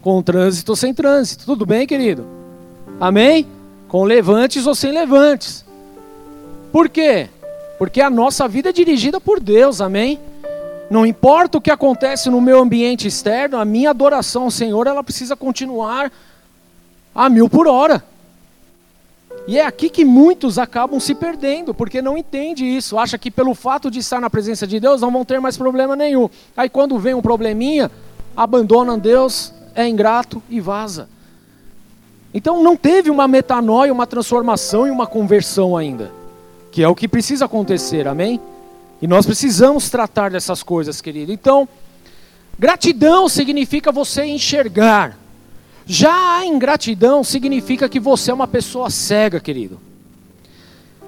Com 0.00 0.22
trânsito 0.22 0.70
ou 0.70 0.76
sem 0.76 0.94
trânsito, 0.94 1.44
tudo 1.44 1.66
bem, 1.66 1.84
querido? 1.84 2.24
Amém? 3.00 3.44
Com 3.88 4.04
levantes 4.04 4.68
ou 4.68 4.74
sem 4.76 4.92
levantes. 4.92 5.64
Por 6.70 6.88
quê? 6.88 7.28
Porque 7.78 8.00
a 8.00 8.08
nossa 8.08 8.48
vida 8.48 8.70
é 8.70 8.72
dirigida 8.72 9.20
por 9.20 9.38
Deus, 9.38 9.80
amém? 9.80 10.18
Não 10.88 11.04
importa 11.04 11.58
o 11.58 11.60
que 11.60 11.70
acontece 11.70 12.30
no 12.30 12.40
meu 12.40 12.60
ambiente 12.60 13.06
externo, 13.08 13.58
a 13.58 13.64
minha 13.64 13.90
adoração 13.90 14.44
ao 14.44 14.50
Senhor, 14.50 14.86
ela 14.86 15.02
precisa 15.02 15.36
continuar 15.36 16.10
a 17.14 17.28
mil 17.28 17.48
por 17.48 17.66
hora. 17.66 18.04
E 19.48 19.58
é 19.58 19.64
aqui 19.64 19.90
que 19.90 20.04
muitos 20.04 20.58
acabam 20.58 20.98
se 20.98 21.14
perdendo, 21.14 21.74
porque 21.74 22.00
não 22.00 22.16
entende 22.16 22.64
isso, 22.64 22.98
acha 22.98 23.18
que 23.18 23.30
pelo 23.30 23.54
fato 23.54 23.90
de 23.90 23.98
estar 23.98 24.20
na 24.20 24.30
presença 24.30 24.66
de 24.66 24.80
Deus 24.80 25.00
não 25.00 25.10
vão 25.10 25.24
ter 25.24 25.40
mais 25.40 25.56
problema 25.56 25.94
nenhum. 25.94 26.30
Aí 26.56 26.68
quando 26.68 26.98
vem 26.98 27.14
um 27.14 27.22
probleminha, 27.22 27.90
abandonam 28.36 28.98
Deus, 28.98 29.52
é 29.74 29.86
ingrato 29.86 30.42
e 30.48 30.60
vaza. 30.60 31.08
Então 32.32 32.62
não 32.62 32.76
teve 32.76 33.10
uma 33.10 33.28
metanoia, 33.28 33.92
uma 33.92 34.06
transformação 34.06 34.86
e 34.86 34.90
uma 34.90 35.06
conversão 35.06 35.76
ainda 35.76 36.15
que 36.76 36.82
é 36.82 36.88
o 36.88 36.94
que 36.94 37.08
precisa 37.08 37.46
acontecer, 37.46 38.06
amém? 38.06 38.38
E 39.00 39.06
nós 39.06 39.24
precisamos 39.24 39.88
tratar 39.88 40.30
dessas 40.30 40.62
coisas, 40.62 41.00
querido. 41.00 41.32
Então, 41.32 41.66
gratidão 42.58 43.30
significa 43.30 43.90
você 43.90 44.26
enxergar. 44.26 45.16
Já 45.86 46.36
a 46.36 46.44
ingratidão 46.44 47.24
significa 47.24 47.88
que 47.88 47.98
você 47.98 48.30
é 48.30 48.34
uma 48.34 48.46
pessoa 48.46 48.90
cega, 48.90 49.40
querido. 49.40 49.80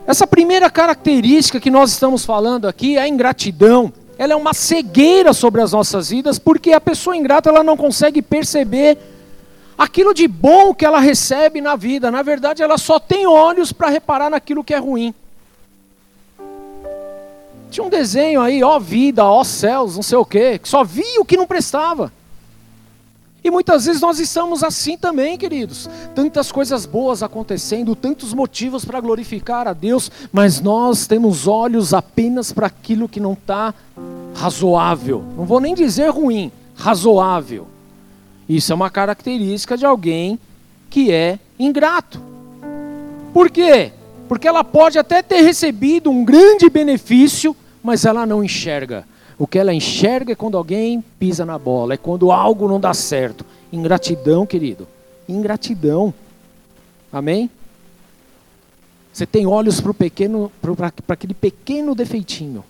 Essa 0.06 0.26
primeira 0.26 0.70
característica 0.70 1.60
que 1.60 1.70
nós 1.70 1.92
estamos 1.92 2.24
falando 2.24 2.66
aqui, 2.66 2.96
a 2.96 3.06
ingratidão, 3.06 3.92
ela 4.16 4.32
é 4.32 4.36
uma 4.36 4.54
cegueira 4.54 5.34
sobre 5.34 5.60
as 5.60 5.72
nossas 5.72 6.08
vidas, 6.08 6.38
porque 6.38 6.72
a 6.72 6.80
pessoa 6.80 7.14
ingrata 7.14 7.50
ela 7.50 7.62
não 7.62 7.76
consegue 7.76 8.22
perceber 8.22 8.96
aquilo 9.76 10.14
de 10.14 10.26
bom 10.26 10.72
que 10.72 10.86
ela 10.86 10.98
recebe 10.98 11.60
na 11.60 11.76
vida. 11.76 12.10
Na 12.10 12.22
verdade, 12.22 12.62
ela 12.62 12.78
só 12.78 12.98
tem 12.98 13.26
olhos 13.26 13.70
para 13.70 13.90
reparar 13.90 14.30
naquilo 14.30 14.64
que 14.64 14.72
é 14.72 14.78
ruim. 14.78 15.14
Tinha 17.70 17.84
um 17.84 17.90
desenho 17.90 18.40
aí, 18.40 18.62
ó 18.62 18.78
vida, 18.78 19.24
ó 19.24 19.44
céus, 19.44 19.96
não 19.96 20.02
sei 20.02 20.18
o 20.18 20.24
quê, 20.24 20.58
que 20.58 20.68
só 20.68 20.82
via 20.84 21.20
o 21.20 21.24
que 21.24 21.36
não 21.36 21.46
prestava. 21.46 22.12
E 23.42 23.50
muitas 23.50 23.86
vezes 23.86 24.02
nós 24.02 24.18
estamos 24.18 24.64
assim 24.64 24.96
também, 24.96 25.38
queridos. 25.38 25.88
Tantas 26.14 26.50
coisas 26.50 26.84
boas 26.84 27.22
acontecendo, 27.22 27.94
tantos 27.94 28.34
motivos 28.34 28.84
para 28.84 29.00
glorificar 29.00 29.68
a 29.68 29.72
Deus, 29.72 30.10
mas 30.32 30.60
nós 30.60 31.06
temos 31.06 31.46
olhos 31.46 31.94
apenas 31.94 32.52
para 32.52 32.66
aquilo 32.66 33.08
que 33.08 33.20
não 33.20 33.34
está 33.34 33.72
razoável. 34.34 35.24
Não 35.36 35.44
vou 35.44 35.60
nem 35.60 35.74
dizer 35.74 36.10
ruim, 36.10 36.50
razoável. 36.74 37.68
Isso 38.48 38.72
é 38.72 38.74
uma 38.74 38.90
característica 38.90 39.76
de 39.76 39.86
alguém 39.86 40.38
que 40.90 41.12
é 41.12 41.38
ingrato. 41.58 42.20
Por 43.32 43.50
quê? 43.50 43.92
Porque 44.28 44.46
ela 44.46 44.62
pode 44.62 44.98
até 44.98 45.22
ter 45.22 45.40
recebido 45.40 46.10
um 46.10 46.24
grande 46.24 46.68
benefício, 46.68 47.56
mas 47.82 48.04
ela 48.04 48.26
não 48.26 48.44
enxerga. 48.44 49.04
O 49.38 49.46
que 49.46 49.58
ela 49.58 49.72
enxerga 49.72 50.32
é 50.32 50.36
quando 50.36 50.56
alguém 50.56 51.02
pisa 51.18 51.46
na 51.46 51.58
bola, 51.58 51.94
é 51.94 51.96
quando 51.96 52.30
algo 52.30 52.68
não 52.68 52.78
dá 52.78 52.92
certo. 52.92 53.46
Ingratidão, 53.72 54.44
querido. 54.44 54.86
Ingratidão. 55.28 56.12
Amém? 57.12 57.48
Você 59.12 59.26
tem 59.26 59.46
olhos 59.46 59.80
para 59.80 59.94
pequeno, 59.94 60.52
para 60.60 60.92
aquele 61.14 61.34
pequeno 61.34 61.94
defeitinho. 61.94 62.64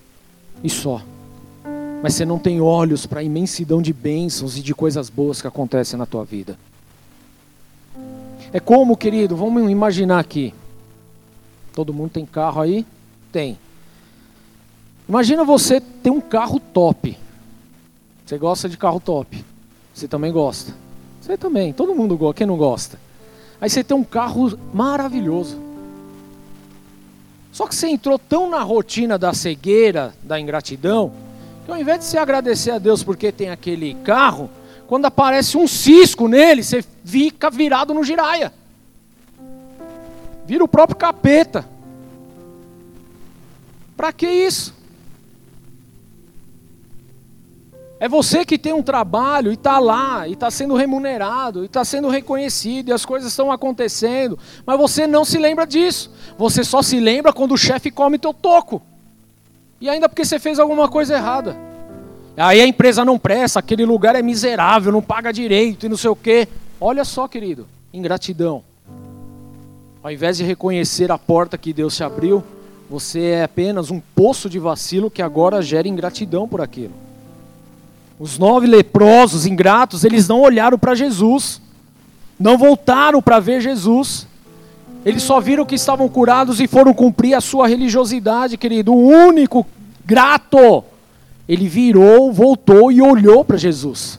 E 0.62 0.70
só. 0.70 1.02
Mas 2.02 2.14
você 2.14 2.24
não 2.24 2.38
tem 2.38 2.60
olhos 2.60 3.06
para 3.06 3.20
a 3.20 3.24
imensidão 3.24 3.82
de 3.82 3.92
bênçãos 3.92 4.56
e 4.56 4.60
de 4.60 4.74
coisas 4.74 5.10
boas 5.10 5.40
que 5.40 5.48
acontecem 5.48 5.98
na 5.98 6.06
tua 6.06 6.24
vida. 6.24 6.58
É 8.52 8.60
como, 8.60 8.96
querido, 8.96 9.36
vamos 9.36 9.70
imaginar 9.70 10.18
aqui. 10.18 10.54
Todo 11.78 11.94
mundo 11.94 12.10
tem 12.10 12.26
carro 12.26 12.60
aí? 12.60 12.84
Tem. 13.30 13.56
Imagina 15.08 15.44
você 15.44 15.80
ter 15.80 16.10
um 16.10 16.20
carro 16.20 16.58
top. 16.58 17.16
Você 18.26 18.36
gosta 18.36 18.68
de 18.68 18.76
carro 18.76 18.98
top. 18.98 19.44
Você 19.94 20.08
também 20.08 20.32
gosta. 20.32 20.74
Você 21.20 21.36
também. 21.36 21.72
Todo 21.72 21.94
mundo 21.94 22.16
gosta. 22.16 22.34
Quem 22.34 22.48
não 22.48 22.56
gosta? 22.56 22.98
Aí 23.60 23.70
você 23.70 23.84
tem 23.84 23.96
um 23.96 24.02
carro 24.02 24.58
maravilhoso. 24.74 25.56
Só 27.52 27.64
que 27.68 27.76
você 27.76 27.86
entrou 27.86 28.18
tão 28.18 28.50
na 28.50 28.64
rotina 28.64 29.16
da 29.16 29.32
cegueira, 29.32 30.12
da 30.24 30.40
ingratidão, 30.40 31.12
que 31.64 31.70
ao 31.70 31.78
invés 31.78 32.00
de 32.00 32.06
você 32.06 32.18
agradecer 32.18 32.72
a 32.72 32.80
Deus 32.80 33.04
porque 33.04 33.30
tem 33.30 33.50
aquele 33.50 33.94
carro, 34.02 34.50
quando 34.88 35.04
aparece 35.04 35.56
um 35.56 35.68
cisco 35.68 36.26
nele, 36.26 36.64
você 36.64 36.84
fica 37.04 37.48
virado 37.48 37.94
no 37.94 38.02
giraia. 38.02 38.52
Vira 40.48 40.64
o 40.64 40.68
próprio 40.68 40.96
capeta. 40.96 41.68
Para 43.94 44.14
que 44.14 44.26
isso? 44.26 44.74
É 48.00 48.08
você 48.08 48.46
que 48.46 48.56
tem 48.56 48.72
um 48.72 48.82
trabalho 48.82 49.50
e 49.50 49.54
está 49.54 49.78
lá, 49.78 50.26
e 50.26 50.32
está 50.32 50.50
sendo 50.50 50.74
remunerado, 50.74 51.64
e 51.64 51.66
está 51.66 51.84
sendo 51.84 52.08
reconhecido, 52.08 52.88
e 52.88 52.92
as 52.92 53.04
coisas 53.04 53.30
estão 53.30 53.52
acontecendo, 53.52 54.38
mas 54.64 54.78
você 54.78 55.06
não 55.06 55.22
se 55.22 55.36
lembra 55.36 55.66
disso. 55.66 56.10
Você 56.38 56.64
só 56.64 56.80
se 56.80 56.98
lembra 56.98 57.30
quando 57.30 57.52
o 57.52 57.58
chefe 57.58 57.90
come 57.90 58.18
teu 58.18 58.32
toco. 58.32 58.80
E 59.78 59.90
ainda 59.90 60.08
porque 60.08 60.24
você 60.24 60.38
fez 60.38 60.58
alguma 60.58 60.88
coisa 60.88 61.14
errada. 61.14 61.54
Aí 62.38 62.62
a 62.62 62.66
empresa 62.66 63.04
não 63.04 63.18
presta, 63.18 63.58
aquele 63.58 63.84
lugar 63.84 64.16
é 64.16 64.22
miserável, 64.22 64.90
não 64.92 65.02
paga 65.02 65.30
direito 65.30 65.84
e 65.84 65.90
não 65.90 65.96
sei 65.98 66.08
o 66.08 66.16
quê. 66.16 66.48
Olha 66.80 67.04
só, 67.04 67.28
querido, 67.28 67.68
ingratidão. 67.92 68.64
Ao 70.02 70.12
invés 70.12 70.36
de 70.36 70.44
reconhecer 70.44 71.10
a 71.10 71.18
porta 71.18 71.58
que 71.58 71.72
Deus 71.72 71.96
te 71.96 72.04
abriu, 72.04 72.42
você 72.88 73.20
é 73.20 73.44
apenas 73.44 73.90
um 73.90 74.00
poço 74.00 74.48
de 74.48 74.58
vacilo 74.58 75.10
que 75.10 75.20
agora 75.20 75.60
gera 75.60 75.88
ingratidão 75.88 76.46
por 76.46 76.60
aquilo. 76.60 76.94
Os 78.18 78.38
nove 78.38 78.66
leprosos, 78.66 79.44
ingratos, 79.44 80.04
eles 80.04 80.28
não 80.28 80.40
olharam 80.40 80.78
para 80.78 80.94
Jesus. 80.94 81.60
Não 82.38 82.56
voltaram 82.56 83.20
para 83.20 83.40
ver 83.40 83.60
Jesus. 83.60 84.26
Eles 85.04 85.22
só 85.22 85.40
viram 85.40 85.66
que 85.66 85.74
estavam 85.74 86.08
curados 86.08 86.60
e 86.60 86.66
foram 86.66 86.94
cumprir 86.94 87.34
a 87.34 87.40
sua 87.40 87.66
religiosidade, 87.66 88.56
querido. 88.56 88.92
O 88.92 89.08
único 89.08 89.66
grato. 90.04 90.84
Ele 91.48 91.68
virou, 91.68 92.32
voltou 92.32 92.92
e 92.92 93.00
olhou 93.00 93.44
para 93.44 93.56
Jesus. 93.56 94.18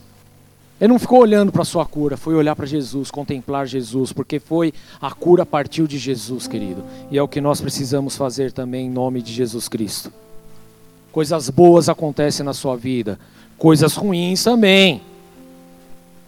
Ele 0.80 0.94
não 0.94 1.00
ficou 1.00 1.20
olhando 1.20 1.52
para 1.52 1.64
a 1.64 1.66
sua 1.66 1.86
cura, 1.86 2.16
foi 2.16 2.34
olhar 2.36 2.56
para 2.56 2.66
Jesus, 2.66 3.12
contemplar 3.12 3.68
Jesus, 3.68 4.14
porque 4.14 4.40
foi 4.40 4.74
a 5.02 5.12
cura 5.12 5.46
partiu 5.46 5.86
de 5.86 5.98
Jesus, 5.98 6.48
querido. 6.48 6.84
E 7.12 7.18
é 7.18 7.22
o 7.22 7.28
que 7.28 7.42
nós 7.42 7.60
precisamos 7.60 8.16
fazer 8.16 8.54
também 8.54 8.88
em 8.88 8.90
nome 8.90 9.22
de 9.22 9.34
Jesus 9.34 9.68
Cristo. 9.68 10.12
Coisas 11.12 11.50
boas 11.50 11.90
acontecem 11.90 12.46
na 12.46 12.54
sua 12.54 12.78
vida, 12.78 13.20
coisas 13.58 13.96
ruins 13.96 14.42
também. 14.42 15.02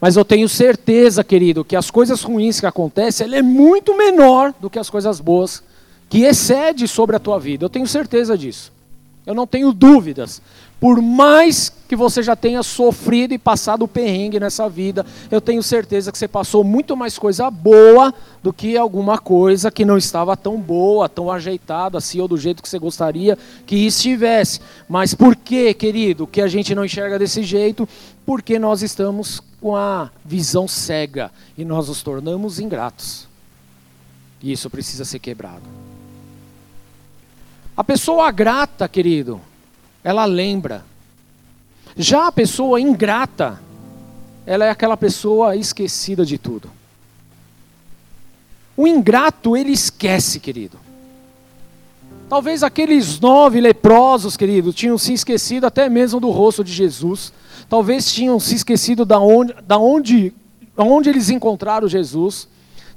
Mas 0.01 0.17
eu 0.17 0.25
tenho 0.25 0.49
certeza, 0.49 1.23
querido, 1.23 1.63
que 1.63 1.75
as 1.75 1.89
coisas 1.89 2.21
ruins 2.21 2.59
que 2.59 2.65
acontecem, 2.65 3.27
ela 3.27 3.37
é 3.37 3.41
muito 3.41 3.95
menor 3.95 4.53
do 4.59 4.69
que 4.69 4.79
as 4.79 4.89
coisas 4.89 5.21
boas 5.21 5.63
que 6.09 6.23
excede 6.23 6.87
sobre 6.89 7.15
a 7.15 7.19
tua 7.19 7.39
vida. 7.39 7.63
Eu 7.63 7.69
tenho 7.69 7.87
certeza 7.87 8.37
disso. 8.37 8.73
Eu 9.25 9.35
não 9.35 9.45
tenho 9.45 9.71
dúvidas. 9.71 10.41
Por 10.79 10.99
mais 10.99 11.71
que 11.87 11.95
você 11.95 12.23
já 12.23 12.35
tenha 12.35 12.63
sofrido 12.63 13.35
e 13.35 13.37
passado 13.37 13.83
o 13.83 13.87
perrengue 13.87 14.39
nessa 14.39 14.67
vida, 14.67 15.05
eu 15.29 15.39
tenho 15.39 15.61
certeza 15.61 16.11
que 16.11 16.17
você 16.17 16.27
passou 16.27 16.63
muito 16.63 16.97
mais 16.97 17.19
coisa 17.19 17.51
boa 17.51 18.11
do 18.41 18.51
que 18.51 18.75
alguma 18.75 19.19
coisa 19.19 19.69
que 19.69 19.85
não 19.85 19.95
estava 19.95 20.35
tão 20.35 20.59
boa, 20.59 21.07
tão 21.07 21.29
ajeitada 21.29 21.99
assim 21.99 22.19
ou 22.19 22.27
do 22.27 22.35
jeito 22.35 22.63
que 22.63 22.69
você 22.69 22.79
gostaria 22.79 23.37
que 23.67 23.75
estivesse. 23.75 24.59
Mas 24.89 25.13
por 25.13 25.35
que, 25.35 25.71
querido, 25.75 26.25
que 26.25 26.41
a 26.41 26.47
gente 26.47 26.73
não 26.73 26.83
enxerga 26.83 27.19
desse 27.19 27.43
jeito? 27.43 27.87
Porque 28.25 28.57
nós 28.57 28.81
estamos 28.81 29.39
com 29.61 29.75
a 29.75 30.09
visão 30.25 30.67
cega 30.67 31.31
e 31.55 31.63
nós 31.63 31.89
nos 31.89 32.01
tornamos 32.01 32.59
ingratos. 32.59 33.27
E 34.41 34.51
isso 34.51 34.67
precisa 34.67 35.05
ser 35.05 35.19
quebrado. 35.19 35.90
A 37.75 37.83
pessoa 37.83 38.29
grata, 38.31 38.87
querido, 38.87 39.39
ela 40.03 40.25
lembra. 40.25 40.83
Já 41.95 42.27
a 42.27 42.31
pessoa 42.31 42.79
ingrata, 42.79 43.61
ela 44.45 44.65
é 44.65 44.69
aquela 44.69 44.97
pessoa 44.97 45.55
esquecida 45.55 46.25
de 46.25 46.37
tudo. 46.37 46.69
O 48.75 48.87
ingrato, 48.87 49.55
ele 49.55 49.71
esquece, 49.71 50.39
querido. 50.39 50.77
Talvez 52.27 52.63
aqueles 52.63 53.19
nove 53.19 53.59
leprosos, 53.59 54.37
querido, 54.37 54.71
tinham 54.71 54.97
se 54.97 55.13
esquecido 55.13 55.65
até 55.65 55.89
mesmo 55.89 56.19
do 56.19 56.29
rosto 56.29 56.63
de 56.63 56.71
Jesus. 56.71 57.33
Talvez 57.69 58.11
tinham 58.11 58.39
se 58.39 58.55
esquecido 58.55 59.03
da 59.05 59.19
onde, 59.19 59.53
da 59.67 59.77
onde, 59.77 60.33
onde 60.77 61.09
eles 61.09 61.29
encontraram 61.29 61.87
Jesus. 61.87 62.47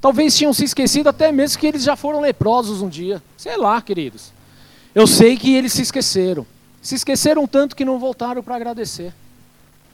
Talvez 0.01 0.37
tinham 0.37 0.53
se 0.53 0.65
esquecido 0.65 1.09
até 1.09 1.33
mesmo 1.33 1.59
que 1.59 1.67
eles 1.67 1.83
já 1.83 1.97
foram 1.97 2.21
leprosos 2.21 2.81
um 2.81 2.89
dia. 2.89 3.23
Sei 3.37 3.57
lá, 3.57 3.81
queridos. 3.81 4.34
Eu 4.95 5.07
sei 5.07 5.37
que 5.37 5.55
eles 5.55 5.73
se 5.73 5.83
esqueceram. 5.83 6.47
Se 6.81 6.95
esqueceram 6.95 7.47
tanto 7.47 7.75
que 7.75 7.85
não 7.85 7.99
voltaram 7.99 8.43
para 8.43 8.55
agradecer. 8.55 9.13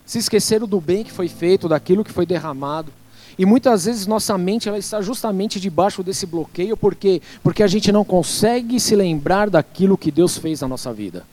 Se 0.04 0.18
esqueceram 0.18 0.66
do 0.66 0.80
bem 0.80 1.04
que 1.04 1.12
foi 1.12 1.28
feito, 1.28 1.68
daquilo 1.68 2.04
que 2.04 2.12
foi 2.12 2.26
derramado. 2.26 2.92
E 3.38 3.46
muitas 3.46 3.84
vezes 3.84 4.06
nossa 4.06 4.36
mente 4.36 4.68
ela 4.68 4.76
está 4.76 5.00
justamente 5.00 5.58
debaixo 5.58 6.02
desse 6.02 6.26
bloqueio, 6.26 6.76
porque 6.76 7.22
porque 7.42 7.62
a 7.62 7.66
gente 7.66 7.90
não 7.90 8.04
consegue 8.04 8.78
se 8.78 8.94
lembrar 8.94 9.48
daquilo 9.48 9.96
que 9.96 10.10
Deus 10.10 10.36
fez 10.36 10.60
na 10.60 10.68
nossa 10.68 10.92
vida. 10.92 11.24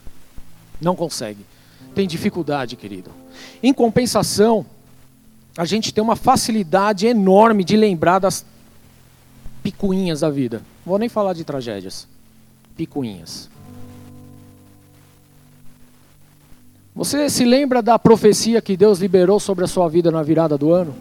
Não 0.79 0.95
consegue. 0.95 1.43
Tem 1.93 2.07
dificuldade, 2.07 2.75
querido. 2.75 3.09
Em 3.61 3.73
compensação, 3.73 4.65
a 5.57 5.65
gente 5.65 5.91
tem 5.91 6.03
uma 6.03 6.15
facilidade 6.15 7.07
enorme 7.07 7.63
de 7.63 7.75
lembrar 7.75 8.19
das 8.19 8.45
picuinhas 9.63 10.19
da 10.19 10.29
vida. 10.29 10.61
Vou 10.85 10.99
nem 10.99 11.09
falar 11.09 11.33
de 11.33 11.43
tragédias. 11.43 12.07
Picuinhas. 12.75 13.49
Você 16.97 17.29
se 17.29 17.45
lembra 17.45 17.79
da 17.79 17.99
profecia 17.99 18.59
que 18.59 18.75
Deus 18.75 18.97
liberou 18.97 19.39
sobre 19.39 19.63
a 19.63 19.67
sua 19.67 19.87
vida 19.87 20.09
na 20.09 20.23
virada 20.23 20.57
do 20.57 20.71
ano? 20.73 20.95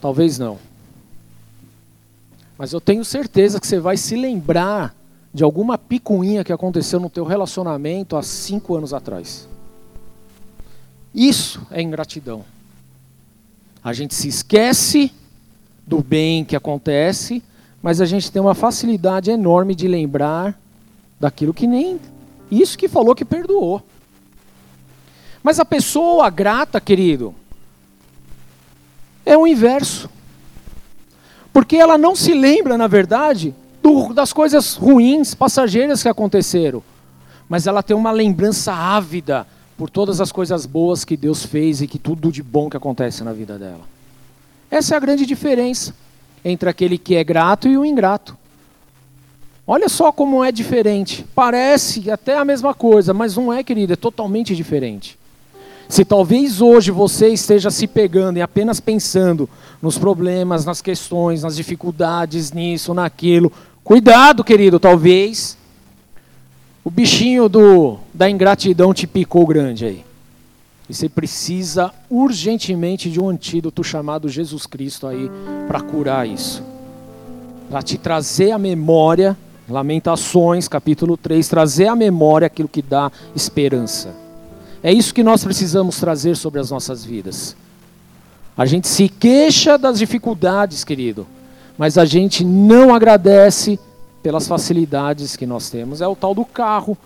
Talvez 0.00 0.38
não. 0.38 0.58
Mas 2.56 2.72
eu 2.72 2.80
tenho 2.80 3.04
certeza 3.04 3.58
que 3.58 3.66
você 3.66 3.80
vai 3.80 3.96
se 3.96 4.14
lembrar 4.14 4.94
de 5.34 5.42
alguma 5.42 5.76
picuinha 5.76 6.44
que 6.44 6.52
aconteceu 6.52 7.00
no 7.00 7.10
teu 7.10 7.24
relacionamento 7.24 8.16
há 8.16 8.22
cinco 8.22 8.76
anos 8.76 8.94
atrás. 8.94 9.48
Isso 11.12 11.66
é 11.72 11.82
ingratidão. 11.82 12.44
A 13.82 13.92
gente 13.92 14.14
se 14.14 14.28
esquece 14.28 15.10
do 15.84 16.00
bem 16.00 16.44
que 16.44 16.54
acontece, 16.54 17.42
mas 17.82 18.00
a 18.00 18.06
gente 18.06 18.30
tem 18.30 18.40
uma 18.40 18.54
facilidade 18.54 19.32
enorme 19.32 19.74
de 19.74 19.88
lembrar 19.88 20.56
daquilo 21.18 21.52
que 21.52 21.66
nem 21.66 21.98
isso 22.48 22.78
que 22.78 22.86
falou 22.86 23.16
que 23.16 23.24
perdoou. 23.24 23.82
Mas 25.42 25.58
a 25.58 25.64
pessoa 25.64 26.30
grata, 26.30 26.80
querido, 26.80 27.34
é 29.26 29.36
o 29.36 29.46
inverso. 29.46 30.08
Porque 31.52 31.76
ela 31.76 31.98
não 31.98 32.14
se 32.14 32.32
lembra, 32.32 32.78
na 32.78 32.86
verdade, 32.86 33.54
do, 33.82 34.12
das 34.12 34.32
coisas 34.32 34.74
ruins, 34.74 35.34
passageiras 35.34 36.02
que 36.02 36.08
aconteceram. 36.08 36.82
Mas 37.48 37.66
ela 37.66 37.82
tem 37.82 37.96
uma 37.96 38.10
lembrança 38.10 38.72
ávida 38.72 39.46
por 39.76 39.90
todas 39.90 40.20
as 40.20 40.30
coisas 40.30 40.64
boas 40.64 41.04
que 41.04 41.16
Deus 41.16 41.44
fez 41.44 41.82
e 41.82 41.86
que 41.86 41.98
tudo 41.98 42.30
de 42.30 42.42
bom 42.42 42.70
que 42.70 42.76
acontece 42.76 43.24
na 43.24 43.32
vida 43.32 43.58
dela. 43.58 43.82
Essa 44.70 44.94
é 44.94 44.96
a 44.96 45.00
grande 45.00 45.26
diferença 45.26 45.94
entre 46.44 46.68
aquele 46.68 46.96
que 46.96 47.16
é 47.16 47.24
grato 47.24 47.68
e 47.68 47.76
o 47.76 47.84
ingrato. 47.84 48.36
Olha 49.66 49.88
só 49.88 50.10
como 50.10 50.42
é 50.42 50.50
diferente. 50.50 51.26
Parece 51.34 52.10
até 52.10 52.36
a 52.36 52.44
mesma 52.44 52.72
coisa, 52.74 53.12
mas 53.12 53.36
não 53.36 53.52
é, 53.52 53.62
querido, 53.62 53.92
é 53.92 53.96
totalmente 53.96 54.56
diferente. 54.56 55.18
Se 55.92 56.06
talvez 56.06 56.62
hoje 56.62 56.90
você 56.90 57.28
esteja 57.28 57.70
se 57.70 57.86
pegando 57.86 58.38
e 58.38 58.40
apenas 58.40 58.80
pensando 58.80 59.46
nos 59.82 59.98
problemas, 59.98 60.64
nas 60.64 60.80
questões, 60.80 61.42
nas 61.42 61.54
dificuldades, 61.54 62.50
nisso, 62.50 62.94
naquilo, 62.94 63.52
cuidado, 63.84 64.42
querido, 64.42 64.80
talvez 64.80 65.54
o 66.82 66.90
bichinho 66.90 67.46
do, 67.46 67.98
da 68.14 68.30
ingratidão 68.30 68.94
te 68.94 69.06
picou 69.06 69.46
grande 69.46 69.84
aí. 69.84 70.04
E 70.88 70.94
você 70.94 71.10
precisa 71.10 71.92
urgentemente 72.08 73.10
de 73.10 73.20
um 73.20 73.28
antídoto 73.28 73.84
chamado 73.84 74.30
Jesus 74.30 74.64
Cristo 74.64 75.06
aí 75.06 75.30
para 75.68 75.82
curar 75.82 76.26
isso. 76.26 76.62
Para 77.68 77.82
te 77.82 77.98
trazer 77.98 78.52
a 78.52 78.58
memória, 78.58 79.36
Lamentações, 79.68 80.68
capítulo 80.68 81.18
3, 81.18 81.46
trazer 81.46 81.88
a 81.88 81.94
memória 81.94 82.46
aquilo 82.46 82.66
que 82.66 82.80
dá 82.80 83.12
esperança. 83.36 84.21
É 84.82 84.92
isso 84.92 85.14
que 85.14 85.22
nós 85.22 85.44
precisamos 85.44 85.98
trazer 86.00 86.36
sobre 86.36 86.58
as 86.58 86.70
nossas 86.70 87.04
vidas. 87.04 87.54
A 88.56 88.66
gente 88.66 88.88
se 88.88 89.08
queixa 89.08 89.78
das 89.78 89.98
dificuldades, 89.98 90.82
querido, 90.82 91.26
mas 91.78 91.96
a 91.96 92.04
gente 92.04 92.44
não 92.44 92.92
agradece 92.92 93.78
pelas 94.22 94.46
facilidades 94.46 95.36
que 95.36 95.46
nós 95.46 95.70
temos. 95.70 96.00
É 96.00 96.06
o 96.06 96.16
tal 96.16 96.34
do 96.34 96.44
carro, 96.44 96.98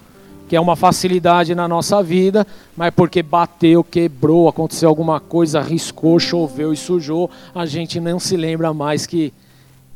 que 0.49 0.57
é 0.57 0.61
uma 0.61 0.75
facilidade 0.75 1.55
na 1.55 1.69
nossa 1.69 2.03
vida, 2.03 2.47
mas 2.77 2.93
porque 2.95 3.23
bateu, 3.23 3.85
quebrou, 3.85 4.49
aconteceu 4.49 4.89
alguma 4.89 5.21
coisa, 5.21 5.61
riscou, 5.61 6.19
choveu 6.19 6.73
e 6.73 6.77
sujou, 6.77 7.31
a 7.55 7.67
gente 7.67 8.01
não 8.01 8.19
se 8.19 8.37
lembra 8.37 8.73
mais 8.73 9.07
que, 9.07 9.33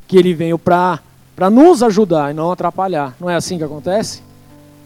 que 0.06 0.18
ele 0.18 0.34
veio 0.34 0.58
para 0.58 1.00
nos 1.50 1.82
ajudar 1.82 2.30
e 2.30 2.34
não 2.34 2.52
atrapalhar. 2.52 3.16
Não 3.18 3.30
é 3.30 3.36
assim 3.36 3.56
que 3.56 3.64
acontece? 3.64 4.22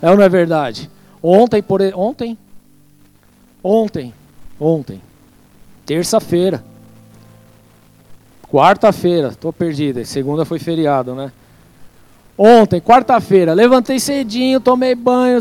É 0.01 0.11
ou 0.11 0.17
não 0.17 0.25
é 0.25 0.29
verdade? 0.29 0.91
Ontem, 1.23 1.63
por, 1.63 1.81
ontem 1.95 2.39
Ontem, 3.67 4.13
ontem, 4.61 5.01
terça-feira, 5.87 6.63
quarta-feira, 8.43 9.29
estou 9.29 9.55
perdido, 9.55 10.05
segunda 10.05 10.45
foi 10.45 10.59
feriado, 10.59 11.15
né? 11.15 11.33
Ontem, 12.37 12.79
quarta-feira, 12.79 13.55
levantei 13.55 13.99
cedinho, 13.99 14.61
tomei 14.61 14.95
banho, 14.95 15.39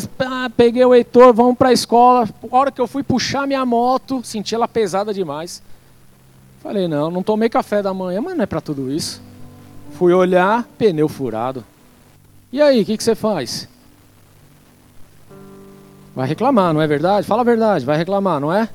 peguei 0.56 0.86
o 0.86 0.96
Heitor, 0.96 1.34
vamos 1.34 1.58
para 1.58 1.70
a 1.70 1.74
escola. 1.74 2.30
A 2.50 2.56
hora 2.56 2.72
que 2.72 2.80
eu 2.80 2.88
fui 2.88 3.04
puxar 3.04 3.46
minha 3.46 3.66
moto, 3.66 4.22
senti 4.24 4.56
ela 4.56 4.70
pesada 4.70 5.14
demais. 5.14 5.62
Falei, 6.62 6.88
não, 6.88 7.12
não 7.12 7.22
tomei 7.22 7.50
café 7.50 7.82
da 7.82 7.94
manhã, 7.94 8.22
mas 8.22 8.38
não 8.38 8.44
é 8.44 8.48
para 8.48 8.62
tudo 8.62 8.90
isso. 8.90 9.22
Fui 9.96 10.14
olhar, 10.14 10.64
pneu 10.78 11.10
furado. 11.10 11.66
E 12.54 12.62
aí, 12.62 12.84
o 12.84 12.86
que, 12.86 12.96
que 12.96 13.04
você 13.04 13.16
faz? 13.16 13.68
Vai 16.16 16.28
reclamar, 16.28 16.74
não 16.74 16.82
é 16.82 16.88
verdade? 16.88 17.26
Fala 17.26 17.42
a 17.42 17.46
verdade, 17.46 17.86
vai 17.86 17.98
reclamar, 17.98 18.40
não 18.40 18.54
é? 18.54 18.70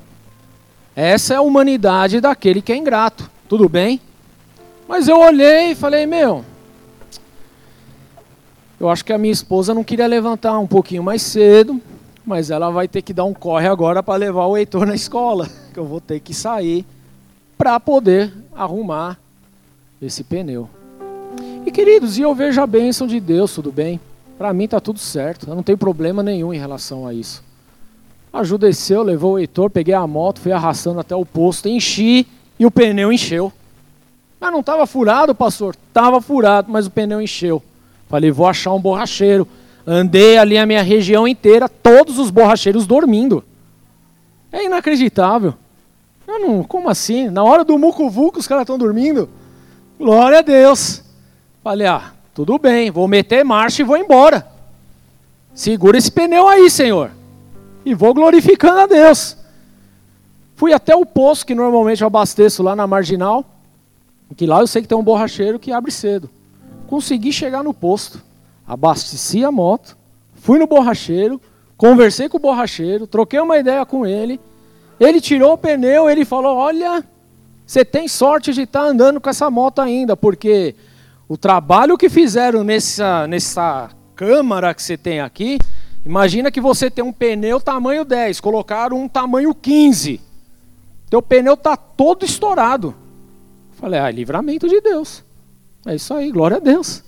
Essa 0.95 1.35
é 1.35 1.37
a 1.37 1.41
humanidade 1.41 2.19
daquele 2.19 2.61
que 2.61 2.73
é 2.73 2.75
ingrato. 2.75 3.29
Tudo 3.47 3.69
bem? 3.69 4.01
Mas 4.87 5.07
eu 5.07 5.17
olhei 5.19 5.71
e 5.71 5.75
falei, 5.75 6.05
meu, 6.05 6.43
eu 8.79 8.89
acho 8.89 9.05
que 9.05 9.13
a 9.13 9.17
minha 9.17 9.31
esposa 9.31 9.73
não 9.73 9.83
queria 9.83 10.07
levantar 10.07 10.57
um 10.59 10.67
pouquinho 10.67 11.03
mais 11.03 11.21
cedo, 11.21 11.81
mas 12.25 12.51
ela 12.51 12.69
vai 12.69 12.87
ter 12.87 13.01
que 13.01 13.13
dar 13.13 13.23
um 13.23 13.33
corre 13.33 13.67
agora 13.67 14.03
para 14.03 14.15
levar 14.15 14.45
o 14.45 14.57
Heitor 14.57 14.85
na 14.85 14.95
escola, 14.95 15.47
que 15.73 15.79
eu 15.79 15.85
vou 15.85 16.01
ter 16.01 16.19
que 16.19 16.33
sair 16.33 16.85
para 17.57 17.79
poder 17.79 18.33
arrumar 18.53 19.17
esse 20.01 20.23
pneu. 20.23 20.69
E 21.65 21.71
queridos, 21.71 22.17
e 22.17 22.21
eu 22.21 22.33
vejo 22.33 22.61
a 22.61 22.67
bênção 22.67 23.05
de 23.05 23.19
Deus, 23.19 23.53
tudo 23.53 23.71
bem? 23.71 23.99
Para 24.39 24.53
mim 24.53 24.69
tá 24.69 24.79
tudo 24.79 24.99
certo, 24.99 25.49
eu 25.49 25.53
não 25.53 25.61
tenho 25.61 25.77
problema 25.77 26.23
nenhum 26.23 26.53
em 26.53 26.57
relação 26.57 27.05
a 27.05 27.13
isso. 27.13 27.43
A 28.31 28.41
Ju 28.41 28.57
desceu, 28.57 29.03
levou 29.03 29.33
o 29.33 29.39
Heitor, 29.39 29.69
peguei 29.69 29.93
a 29.93 30.07
moto, 30.07 30.39
fui 30.39 30.53
arrastando 30.53 31.01
até 31.01 31.13
o 31.13 31.25
posto, 31.25 31.67
enchi 31.67 32.25
e 32.57 32.65
o 32.65 32.71
pneu 32.71 33.11
encheu. 33.11 33.51
Mas 34.39 34.49
não 34.53 34.61
estava 34.61 34.87
furado, 34.87 35.35
pastor? 35.35 35.75
Estava 35.89 36.21
furado, 36.21 36.71
mas 36.71 36.87
o 36.87 36.89
pneu 36.89 37.21
encheu. 37.21 37.61
Falei, 38.07 38.31
vou 38.31 38.47
achar 38.47 38.73
um 38.73 38.79
borracheiro. 38.79 39.45
Andei 39.85 40.37
ali 40.37 40.57
a 40.57 40.65
minha 40.65 40.83
região 40.83 41.27
inteira, 41.27 41.67
todos 41.67 42.17
os 42.17 42.29
borracheiros 42.29 42.87
dormindo. 42.87 43.43
É 44.53 44.63
inacreditável. 44.63 45.53
Eu 46.25 46.39
não, 46.39 46.63
como 46.63 46.87
assim? 46.87 47.29
Na 47.29 47.43
hora 47.43 47.65
do 47.65 47.77
mucuvuco 47.77 48.39
os 48.39 48.47
caras 48.47 48.61
estão 48.61 48.77
dormindo? 48.77 49.27
Glória 49.99 50.39
a 50.39 50.41
Deus. 50.41 51.03
Falei, 51.61 51.87
ah, 51.87 52.13
tudo 52.39 52.57
bem, 52.57 52.89
vou 52.89 53.05
meter 53.05 53.43
marcha 53.43 53.81
e 53.81 53.85
vou 53.85 53.97
embora. 53.97 54.47
Segura 55.53 55.97
esse 55.97 56.09
pneu 56.09 56.47
aí, 56.47 56.69
Senhor. 56.69 57.11
E 57.83 57.93
vou 57.93 58.13
glorificando 58.13 58.79
a 58.79 58.87
Deus. 58.87 59.35
Fui 60.55 60.71
até 60.71 60.95
o 60.95 61.05
posto 61.05 61.45
que 61.45 61.53
normalmente 61.53 62.01
eu 62.01 62.07
abasteço 62.07 62.63
lá 62.63 62.77
na 62.77 62.87
Marginal, 62.87 63.43
que 64.37 64.45
lá 64.45 64.61
eu 64.61 64.67
sei 64.67 64.81
que 64.81 64.87
tem 64.87 64.97
um 64.97 65.03
borracheiro 65.03 65.59
que 65.59 65.73
abre 65.73 65.91
cedo. 65.91 66.29
Consegui 66.87 67.33
chegar 67.33 67.61
no 67.61 67.73
posto, 67.73 68.23
abasteci 68.65 69.43
a 69.43 69.51
moto, 69.51 69.97
fui 70.35 70.57
no 70.57 70.65
borracheiro, 70.65 71.41
conversei 71.75 72.29
com 72.29 72.37
o 72.37 72.39
borracheiro, 72.39 73.05
troquei 73.05 73.41
uma 73.41 73.57
ideia 73.57 73.85
com 73.85 74.07
ele. 74.07 74.39
Ele 74.97 75.19
tirou 75.19 75.51
o 75.51 75.57
pneu, 75.57 76.09
ele 76.09 76.23
falou: 76.23 76.55
Olha, 76.55 77.03
você 77.67 77.83
tem 77.83 78.07
sorte 78.07 78.53
de 78.53 78.61
estar 78.61 78.83
tá 78.83 78.85
andando 78.85 79.19
com 79.19 79.29
essa 79.29 79.51
moto 79.51 79.79
ainda, 79.79 80.15
porque 80.15 80.73
o 81.29 81.37
trabalho 81.37 81.95
que 81.95 82.09
fizeram 82.09 82.63
nessa, 82.63 83.27
nessa 83.27 83.91
câmara 84.15 84.73
que 84.73 84.81
você 84.81 84.97
tem 84.97 85.21
aqui, 85.21 85.59
imagina 86.03 86.49
que 86.49 86.59
você 86.59 86.89
tem 86.89 87.05
um 87.05 87.13
pneu 87.13 87.61
tamanho 87.61 88.03
10, 88.03 88.39
colocaram 88.39 88.99
um 88.99 89.07
tamanho 89.07 89.53
15. 89.53 90.19
Teu 91.07 91.21
pneu 91.21 91.53
está 91.53 91.77
todo 91.77 92.25
estourado. 92.25 92.95
Falei, 93.73 93.99
ah, 93.99 94.09
livramento 94.09 94.67
de 94.67 94.81
Deus. 94.81 95.23
É 95.85 95.93
isso 95.93 96.13
aí, 96.15 96.31
glória 96.31 96.57
a 96.57 96.59
Deus. 96.59 97.03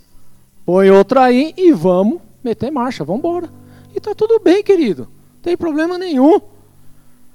Põe 0.64 0.92
outra 0.92 1.24
aí 1.24 1.52
e 1.58 1.72
vamos 1.72 2.22
meter 2.44 2.72
marcha, 2.72 3.04
vamos 3.04 3.20
embora. 3.20 3.50
E 3.96 4.00
tá 4.00 4.14
tudo 4.14 4.40
bem, 4.40 4.64
querido. 4.64 5.10
Não 5.34 5.42
tem 5.42 5.58
problema 5.58 5.98
nenhum. 5.98 6.40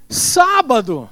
Sábado, 0.08 1.10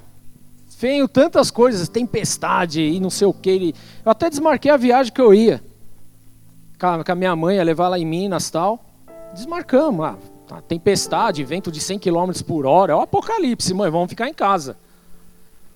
venho 0.79 1.09
tantas 1.09 1.51
coisas, 1.51 1.89
tempestade 1.89 2.81
e 2.81 3.01
não 3.01 3.11
sei 3.11 3.27
o 3.27 3.33
que. 3.33 3.75
Eu 4.05 4.11
até 4.11 4.29
desmarquei 4.29 4.71
a 4.71 4.77
viagem 4.77 5.13
que 5.13 5.21
eu 5.21 5.33
ia. 5.33 5.63
Com 6.79 7.13
a 7.13 7.15
minha 7.15 7.35
mãe, 7.35 7.57
ia 7.57 7.65
levar 7.65 7.89
lá 7.89 7.99
em 7.99 8.05
Minas 8.05 8.51
tal. 8.51 8.85
Desmarcamos. 9.33 10.07
Ah, 10.07 10.17
tá, 10.47 10.61
tempestade, 10.61 11.43
vento 11.45 11.71
de 11.71 11.81
100 11.81 11.99
km 11.99 12.31
por 12.47 12.67
hora. 12.67 12.93
É 12.93 12.97
o 12.97 13.01
apocalipse, 13.01 13.73
mãe, 13.73 13.91
vamos 13.91 14.09
ficar 14.09 14.29
em 14.29 14.35
casa. 14.35 14.77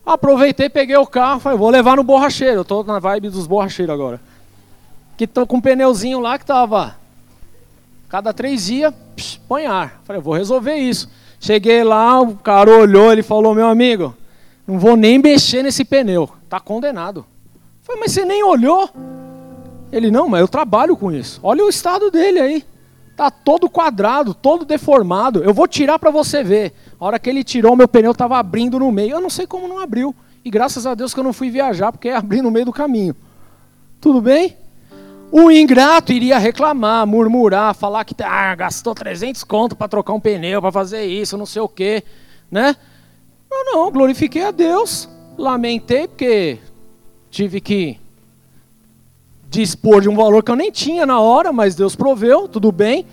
Aproveitei, 0.05 0.71
peguei 0.71 0.97
o 0.97 1.07
carro, 1.07 1.41
falei, 1.41 1.59
vou 1.59 1.71
levar 1.71 1.97
no 1.97 2.03
borracheiro. 2.03 2.61
Eu 2.61 2.65
tô 2.65 2.83
na 2.83 2.99
vibe 2.99 3.29
dos 3.29 3.47
borracheiros 3.47 3.95
agora. 3.95 4.21
Que 5.17 5.27
tô 5.27 5.47
com 5.47 5.57
um 5.57 5.61
pneuzinho 5.61 6.21
lá 6.21 6.39
que 6.39 6.47
tava. 6.47 6.97
Cada 8.09 8.33
três 8.33 8.67
dias, 8.67 8.95
põe 9.47 9.67
ar. 9.67 10.01
Falei, 10.05 10.23
vou 10.23 10.35
resolver 10.35 10.77
isso. 10.77 11.11
Cheguei 11.39 11.85
lá, 11.85 12.21
o 12.21 12.37
cara 12.37 12.71
olhou, 12.71 13.13
ele 13.13 13.23
falou, 13.23 13.55
meu 13.55 13.69
amigo, 13.69 14.15
não 14.69 14.79
vou 14.79 14.99
nem 14.99 15.19
mexer 15.19 15.63
nesse 15.63 15.83
pneu. 15.83 16.29
Tá 16.47 16.61
condenado. 16.61 17.25
Falei, 17.81 18.03
mas 18.03 18.13
você 18.13 18.27
nem 18.27 18.45
olhou? 18.45 18.91
Ele, 19.91 20.11
não, 20.11 20.29
mas 20.29 20.43
eu 20.43 20.49
trabalho 20.49 20.95
com 20.95 21.11
isso. 21.11 21.41
Olha 21.43 21.65
o 21.65 21.71
estado 21.71 22.11
dele 22.11 22.39
aí. 22.39 22.65
Tá 23.17 23.31
todo 23.31 23.71
quadrado, 23.71 24.35
todo 24.35 24.67
deformado. 24.67 25.43
Eu 25.43 25.55
vou 25.55 25.67
tirar 25.67 25.99
para 25.99 26.11
você 26.11 26.45
ver. 26.45 26.75
A 27.01 27.07
hora 27.07 27.19
que 27.19 27.31
ele 27.31 27.43
tirou, 27.43 27.75
meu 27.75 27.89
pneu 27.89 28.13
estava 28.13 28.37
abrindo 28.37 28.79
no 28.79 28.93
meio. 28.93 29.13
Eu 29.13 29.23
não 29.23 29.31
sei 29.31 29.47
como 29.47 29.67
não 29.67 29.79
abriu. 29.79 30.15
E 30.45 30.51
graças 30.51 30.87
a 30.87 30.95
Deus 30.95 31.15
que 31.15 31.21
eu 31.21 31.25
não 31.25 31.33
fui 31.33 31.49
viajar, 31.51 31.91
porque 31.91 32.09
ia 32.09 32.19
abrir 32.19 32.43
no 32.43 32.51
meio 32.51 32.67
do 32.67 32.73
caminho. 32.73 33.17
Tudo 34.03 34.21
bem? 34.21 34.55
O 35.33 35.51
ingrato 35.51 36.13
iria 36.13 36.37
reclamar, 36.37 37.07
murmurar, 37.07 37.75
falar 37.75 38.05
que 38.05 38.15
ah, 38.23 38.55
gastou 38.55 38.95
300 38.95 39.43
conto 39.45 39.75
para 39.75 39.89
trocar 39.89 40.13
um 40.13 40.21
pneu, 40.21 40.61
para 40.61 40.73
fazer 40.73 41.05
isso, 41.05 41.39
não 41.39 41.47
sei 41.47 41.63
o 41.63 41.69
quê, 41.69 42.05
né? 42.51 42.77
Eu 43.51 43.65
não, 43.65 43.91
glorifiquei 43.91 44.45
a 44.45 44.51
Deus, 44.51 45.09
lamentei 45.37 46.07
porque 46.07 46.59
tive 47.31 47.61
que 47.61 47.99
dispor 49.49 50.03
de 50.03 50.09
um 50.09 50.17
valor 50.17 50.43
que 50.43 50.51
eu 50.51 50.57
nem 50.57 50.71
tinha 50.71 51.07
na 51.07 51.21
hora, 51.21 51.53
mas 51.53 51.75
Deus 51.75 51.97
proveu, 51.97 52.49
tudo 52.49 52.71
bem. 52.71 53.07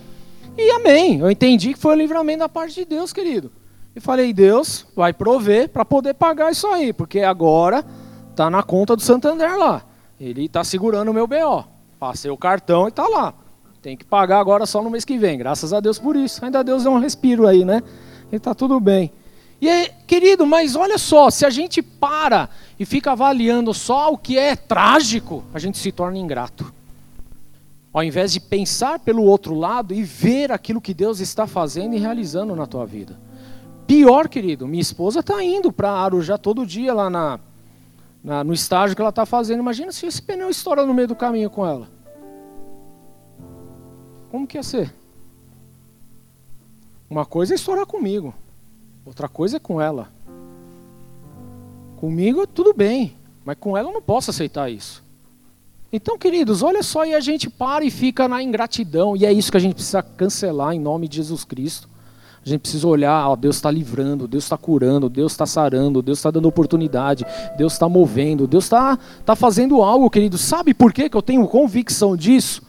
E 0.56 0.70
amém. 0.70 1.20
Eu 1.20 1.30
entendi 1.30 1.74
que 1.74 1.78
foi 1.78 1.94
o 1.94 1.98
livramento 1.98 2.40
da 2.40 2.48
parte 2.48 2.74
de 2.74 2.84
Deus, 2.84 3.12
querido. 3.12 3.50
E 3.94 4.00
falei, 4.00 4.32
Deus 4.32 4.86
vai 4.94 5.12
prover 5.12 5.70
para 5.70 5.84
poder 5.84 6.14
pagar 6.14 6.52
isso 6.52 6.66
aí, 6.66 6.92
porque 6.92 7.20
agora 7.20 7.84
está 8.30 8.50
na 8.50 8.62
conta 8.62 8.94
do 8.94 9.02
Santander 9.02 9.56
lá. 9.56 9.82
Ele 10.20 10.44
está 10.44 10.62
segurando 10.62 11.10
o 11.10 11.14
meu 11.14 11.26
BO. 11.26 11.64
Passei 11.98 12.30
o 12.30 12.36
cartão 12.36 12.86
e 12.86 12.88
está 12.88 13.06
lá. 13.06 13.32
Tem 13.80 13.96
que 13.96 14.04
pagar 14.04 14.38
agora 14.38 14.66
só 14.66 14.82
no 14.82 14.90
mês 14.90 15.04
que 15.04 15.16
vem. 15.16 15.38
Graças 15.38 15.72
a 15.72 15.80
Deus 15.80 15.98
por 15.98 16.16
isso. 16.16 16.44
Ainda 16.44 16.62
Deus 16.62 16.82
deu 16.82 16.92
um 16.92 16.98
respiro 16.98 17.46
aí, 17.46 17.64
né? 17.64 17.82
E 18.30 18.36
está 18.36 18.54
tudo 18.54 18.78
bem. 18.80 19.12
E 19.60 19.88
querido, 20.06 20.46
mas 20.46 20.76
olha 20.76 20.98
só, 20.98 21.30
se 21.30 21.46
a 21.46 21.50
gente 21.50 21.80
para 21.80 22.48
e 22.78 22.84
fica 22.84 23.12
avaliando 23.12 23.72
só 23.72 24.12
o 24.12 24.18
que 24.18 24.38
é 24.38 24.54
trágico, 24.54 25.42
a 25.54 25.58
gente 25.58 25.78
se 25.78 25.90
torna 25.90 26.18
ingrato. 26.18 26.72
Ao 27.92 28.04
invés 28.04 28.32
de 28.32 28.40
pensar 28.40 28.98
pelo 28.98 29.22
outro 29.22 29.54
lado 29.54 29.94
e 29.94 30.02
ver 30.02 30.52
aquilo 30.52 30.80
que 30.80 30.92
Deus 30.92 31.20
está 31.20 31.46
fazendo 31.46 31.94
e 31.94 31.98
realizando 31.98 32.54
na 32.54 32.66
tua 32.66 32.84
vida. 32.84 33.18
Pior, 33.86 34.28
querido, 34.28 34.66
minha 34.66 34.82
esposa 34.82 35.20
está 35.20 35.42
indo 35.42 35.72
para 35.72 35.90
Arujá 35.90 36.36
todo 36.36 36.66
dia 36.66 36.92
lá 36.92 37.08
na, 37.08 37.40
na, 38.22 38.44
no 38.44 38.52
estágio 38.52 38.94
que 38.94 39.00
ela 39.00 39.08
está 39.10 39.24
fazendo. 39.24 39.60
Imagina 39.60 39.92
se 39.92 40.04
esse 40.04 40.20
pneu 40.20 40.50
estoura 40.50 40.84
no 40.84 40.92
meio 40.92 41.08
do 41.08 41.16
caminho 41.16 41.48
com 41.48 41.66
ela. 41.66 41.88
Como 44.30 44.46
que 44.46 44.58
ia 44.58 44.62
ser? 44.62 44.92
Uma 47.08 47.24
coisa 47.24 47.54
é 47.54 47.56
estourar 47.56 47.86
comigo, 47.86 48.34
outra 49.06 49.28
coisa 49.28 49.56
é 49.56 49.60
com 49.60 49.80
ela. 49.80 50.08
Comigo 51.96 52.46
tudo 52.46 52.74
bem, 52.74 53.14
mas 53.44 53.56
com 53.58 53.76
ela 53.76 53.88
eu 53.88 53.94
não 53.94 54.02
posso 54.02 54.30
aceitar 54.30 54.70
isso. 54.70 55.02
Então, 55.92 56.18
queridos, 56.18 56.62
olha 56.62 56.82
só, 56.82 57.06
e 57.06 57.14
a 57.14 57.20
gente 57.20 57.48
para 57.48 57.84
e 57.84 57.90
fica 57.90 58.26
na 58.26 58.42
ingratidão, 58.42 59.16
e 59.16 59.24
é 59.24 59.32
isso 59.32 59.50
que 59.50 59.56
a 59.56 59.60
gente 59.60 59.74
precisa 59.74 60.02
cancelar 60.02 60.74
em 60.74 60.80
nome 60.80 61.08
de 61.08 61.16
Jesus 61.16 61.44
Cristo. 61.44 61.88
A 62.44 62.48
gente 62.48 62.60
precisa 62.60 62.86
olhar, 62.86 63.28
ó, 63.28 63.34
Deus 63.34 63.56
está 63.56 63.70
livrando, 63.70 64.28
Deus 64.28 64.44
está 64.44 64.56
curando, 64.56 65.08
Deus 65.08 65.32
está 65.32 65.46
sarando, 65.46 66.02
Deus 66.02 66.18
está 66.18 66.30
dando 66.30 66.46
oportunidade, 66.46 67.24
Deus 67.56 67.72
está 67.72 67.88
movendo, 67.88 68.46
Deus 68.46 68.64
está 68.64 68.98
tá 69.24 69.34
fazendo 69.34 69.82
algo, 69.82 70.10
querido. 70.10 70.36
Sabe 70.38 70.74
por 70.74 70.92
quê 70.92 71.08
que 71.08 71.16
eu 71.16 71.22
tenho 71.22 71.46
convicção 71.48 72.16
disso? 72.16 72.62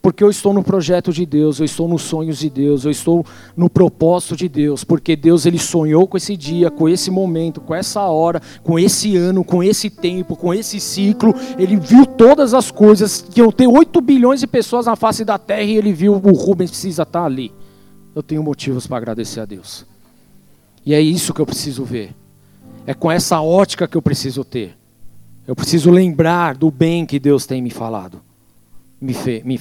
Porque 0.00 0.22
eu 0.22 0.30
estou 0.30 0.54
no 0.54 0.62
projeto 0.62 1.12
de 1.12 1.26
Deus, 1.26 1.58
eu 1.58 1.64
estou 1.64 1.88
nos 1.88 2.02
sonhos 2.02 2.38
de 2.38 2.48
Deus, 2.48 2.84
eu 2.84 2.90
estou 2.90 3.26
no 3.56 3.68
propósito 3.68 4.36
de 4.36 4.48
Deus, 4.48 4.84
porque 4.84 5.16
Deus 5.16 5.44
ele 5.44 5.58
sonhou 5.58 6.06
com 6.06 6.16
esse 6.16 6.36
dia, 6.36 6.70
com 6.70 6.88
esse 6.88 7.10
momento, 7.10 7.60
com 7.60 7.74
essa 7.74 8.02
hora, 8.02 8.40
com 8.62 8.78
esse 8.78 9.16
ano, 9.16 9.44
com 9.44 9.62
esse 9.62 9.90
tempo, 9.90 10.36
com 10.36 10.54
esse 10.54 10.78
ciclo. 10.78 11.34
Ele 11.58 11.76
viu 11.76 12.06
todas 12.06 12.54
as 12.54 12.70
coisas, 12.70 13.20
que 13.20 13.40
eu 13.40 13.50
tenho 13.52 13.72
8 13.72 14.00
bilhões 14.00 14.40
de 14.40 14.46
pessoas 14.46 14.86
na 14.86 14.96
face 14.96 15.24
da 15.24 15.38
terra 15.38 15.62
e 15.62 15.76
ele 15.76 15.92
viu 15.92 16.14
o 16.14 16.32
Rubens 16.32 16.70
precisa 16.70 17.02
estar 17.02 17.24
ali 17.24 17.52
eu 18.18 18.22
tenho 18.22 18.42
motivos 18.42 18.84
para 18.84 18.96
agradecer 18.96 19.38
a 19.38 19.44
Deus. 19.44 19.86
E 20.84 20.92
é 20.92 21.00
isso 21.00 21.32
que 21.32 21.40
eu 21.40 21.46
preciso 21.46 21.84
ver. 21.84 22.16
É 22.84 22.92
com 22.92 23.12
essa 23.12 23.40
ótica 23.40 23.86
que 23.86 23.96
eu 23.96 24.02
preciso 24.02 24.44
ter. 24.44 24.76
Eu 25.46 25.54
preciso 25.54 25.88
lembrar 25.88 26.56
do 26.56 26.68
bem 26.68 27.06
que 27.06 27.20
Deus 27.20 27.46
tem 27.46 27.62
me 27.62 27.70
falado, 27.70 28.20
me, 29.00 29.14
fe, 29.14 29.42
me 29.44 29.60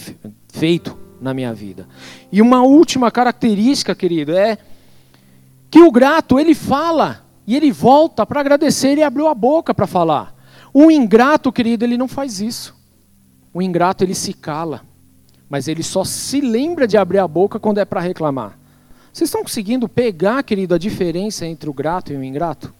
feito 0.50 0.98
na 1.22 1.34
minha 1.34 1.54
vida. 1.54 1.88
E 2.32 2.42
uma 2.42 2.64
última 2.64 3.12
característica, 3.12 3.96
querido, 3.96 4.36
é 4.36 4.58
que 5.70 5.82
o 5.82 5.92
grato, 5.92 6.40
ele 6.40 6.56
fala 6.56 7.26
e 7.46 7.56
ele 7.56 7.72
volta 7.72 8.26
para 8.26 8.40
agradecer, 8.40 8.90
ele 8.90 9.04
abriu 9.04 9.28
a 9.28 9.34
boca 9.34 9.74
para 9.74 9.88
falar. 9.88 10.36
O 10.74 10.92
ingrato, 10.92 11.52
querido, 11.52 11.86
ele 11.86 11.98
não 11.98 12.08
faz 12.08 12.40
isso. 12.40 12.76
O 13.54 13.62
ingrato, 13.62 14.04
ele 14.04 14.14
se 14.14 14.34
cala 14.34 14.82
mas 15.50 15.68
ele 15.68 15.84
só 15.84 16.04
se 16.04 16.42
lembra 16.42 16.88
de 16.88 16.98
abrir 16.98 17.20
a 17.20 17.28
boca 17.28 17.60
quando 17.60 17.80
é 17.80 17.86
para 17.86 18.02
reclamar. 18.02 18.58
Vocês 19.12 19.30
estão 19.30 19.42
conseguindo 19.42 19.88
pegar, 19.88 20.44
querido, 20.44 20.76
a 20.76 20.78
diferença 20.78 21.46
entre 21.46 21.70
o 21.70 21.74
grato 21.74 22.12
e 22.12 22.16
o 22.16 22.24
ingrato? 22.24 22.74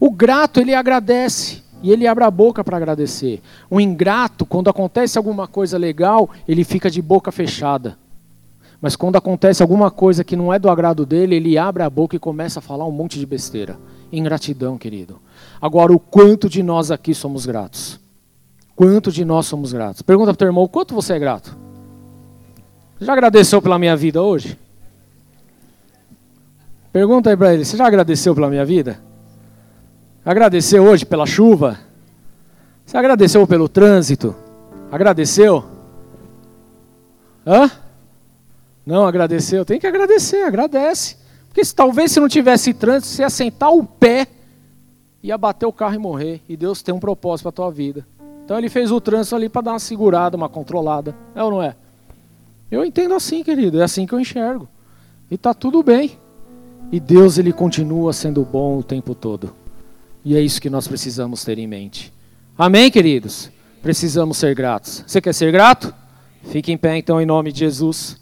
O 0.00 0.10
grato, 0.10 0.60
ele 0.60 0.74
agradece 0.74 1.62
e 1.84 1.92
ele 1.92 2.06
abre 2.06 2.24
a 2.24 2.30
boca 2.30 2.64
para 2.64 2.78
agradecer. 2.78 3.42
O 3.68 3.78
ingrato, 3.78 4.46
quando 4.46 4.70
acontece 4.70 5.18
alguma 5.18 5.46
coisa 5.46 5.76
legal, 5.76 6.30
ele 6.48 6.64
fica 6.64 6.90
de 6.90 7.02
boca 7.02 7.30
fechada. 7.30 7.98
Mas 8.80 8.96
quando 8.96 9.16
acontece 9.16 9.60
alguma 9.60 9.90
coisa 9.90 10.24
que 10.24 10.34
não 10.34 10.50
é 10.50 10.58
do 10.58 10.70
agrado 10.70 11.04
dele, 11.04 11.36
ele 11.36 11.58
abre 11.58 11.82
a 11.82 11.90
boca 11.90 12.16
e 12.16 12.18
começa 12.18 12.58
a 12.58 12.62
falar 12.62 12.86
um 12.86 12.90
monte 12.90 13.18
de 13.18 13.26
besteira. 13.26 13.78
Ingratidão, 14.10 14.78
querido. 14.78 15.20
Agora, 15.60 15.92
o 15.92 15.98
quanto 15.98 16.48
de 16.48 16.62
nós 16.62 16.90
aqui 16.90 17.14
somos 17.14 17.44
gratos? 17.44 18.00
Quanto 18.74 19.12
de 19.12 19.22
nós 19.22 19.44
somos 19.44 19.74
gratos? 19.74 20.00
Pergunta 20.00 20.28
para 20.28 20.36
o 20.36 20.38
teu 20.38 20.48
irmão, 20.48 20.66
quanto 20.66 20.94
você 20.94 21.12
é 21.12 21.18
grato? 21.18 21.54
Já 22.98 23.12
agradeceu 23.12 23.60
pela 23.60 23.78
minha 23.78 23.94
vida 23.94 24.22
hoje? 24.22 24.58
Pergunta 26.90 27.28
aí 27.28 27.36
para 27.36 27.52
ele, 27.52 27.66
você 27.66 27.76
já 27.76 27.86
agradeceu 27.86 28.34
pela 28.34 28.48
minha 28.48 28.64
vida? 28.64 28.98
Agradeceu 30.24 30.84
hoje 30.84 31.04
pela 31.04 31.26
chuva? 31.26 31.78
Você 32.86 32.96
agradeceu 32.96 33.46
pelo 33.46 33.68
trânsito? 33.68 34.34
Agradeceu? 34.90 35.64
Hã? 37.46 37.70
Não 38.86 39.06
agradeceu? 39.06 39.64
Tem 39.64 39.78
que 39.78 39.86
agradecer, 39.86 40.44
agradece. 40.44 41.16
Porque 41.48 41.62
se, 41.62 41.74
talvez 41.74 42.10
se 42.10 42.20
não 42.20 42.28
tivesse 42.28 42.72
trânsito, 42.72 43.14
você 43.14 43.22
ia 43.22 43.30
sentar 43.30 43.70
o 43.70 43.84
pé, 43.84 44.26
ia 45.22 45.36
bater 45.36 45.66
o 45.66 45.72
carro 45.72 45.94
e 45.94 45.98
morrer. 45.98 46.40
E 46.48 46.56
Deus 46.56 46.82
tem 46.82 46.94
um 46.94 47.00
propósito 47.00 47.44
para 47.44 47.50
a 47.50 47.52
tua 47.52 47.70
vida. 47.70 48.06
Então 48.44 48.56
ele 48.56 48.70
fez 48.70 48.90
o 48.90 49.00
trânsito 49.00 49.36
ali 49.36 49.48
para 49.50 49.62
dar 49.62 49.72
uma 49.72 49.78
segurada, 49.78 50.36
uma 50.36 50.48
controlada. 50.48 51.14
É 51.34 51.42
ou 51.42 51.50
não 51.50 51.62
é? 51.62 51.76
Eu 52.70 52.82
entendo 52.82 53.14
assim, 53.14 53.42
querido. 53.42 53.78
É 53.78 53.84
assim 53.84 54.06
que 54.06 54.14
eu 54.14 54.20
enxergo. 54.20 54.68
E 55.30 55.34
está 55.34 55.52
tudo 55.52 55.82
bem. 55.82 56.18
E 56.90 56.98
Deus 56.98 57.36
ele 57.36 57.52
continua 57.52 58.12
sendo 58.14 58.42
bom 58.42 58.78
o 58.78 58.82
tempo 58.82 59.14
todo. 59.14 59.63
E 60.24 60.34
é 60.34 60.40
isso 60.40 60.60
que 60.60 60.70
nós 60.70 60.88
precisamos 60.88 61.44
ter 61.44 61.58
em 61.58 61.66
mente. 61.66 62.12
Amém, 62.56 62.90
queridos? 62.90 63.50
Precisamos 63.82 64.38
ser 64.38 64.54
gratos. 64.54 65.04
Você 65.06 65.20
quer 65.20 65.34
ser 65.34 65.52
grato? 65.52 65.92
Fique 66.44 66.72
em 66.72 66.76
pé 66.78 66.96
então 66.96 67.20
em 67.20 67.26
nome 67.26 67.52
de 67.52 67.58
Jesus. 67.58 68.18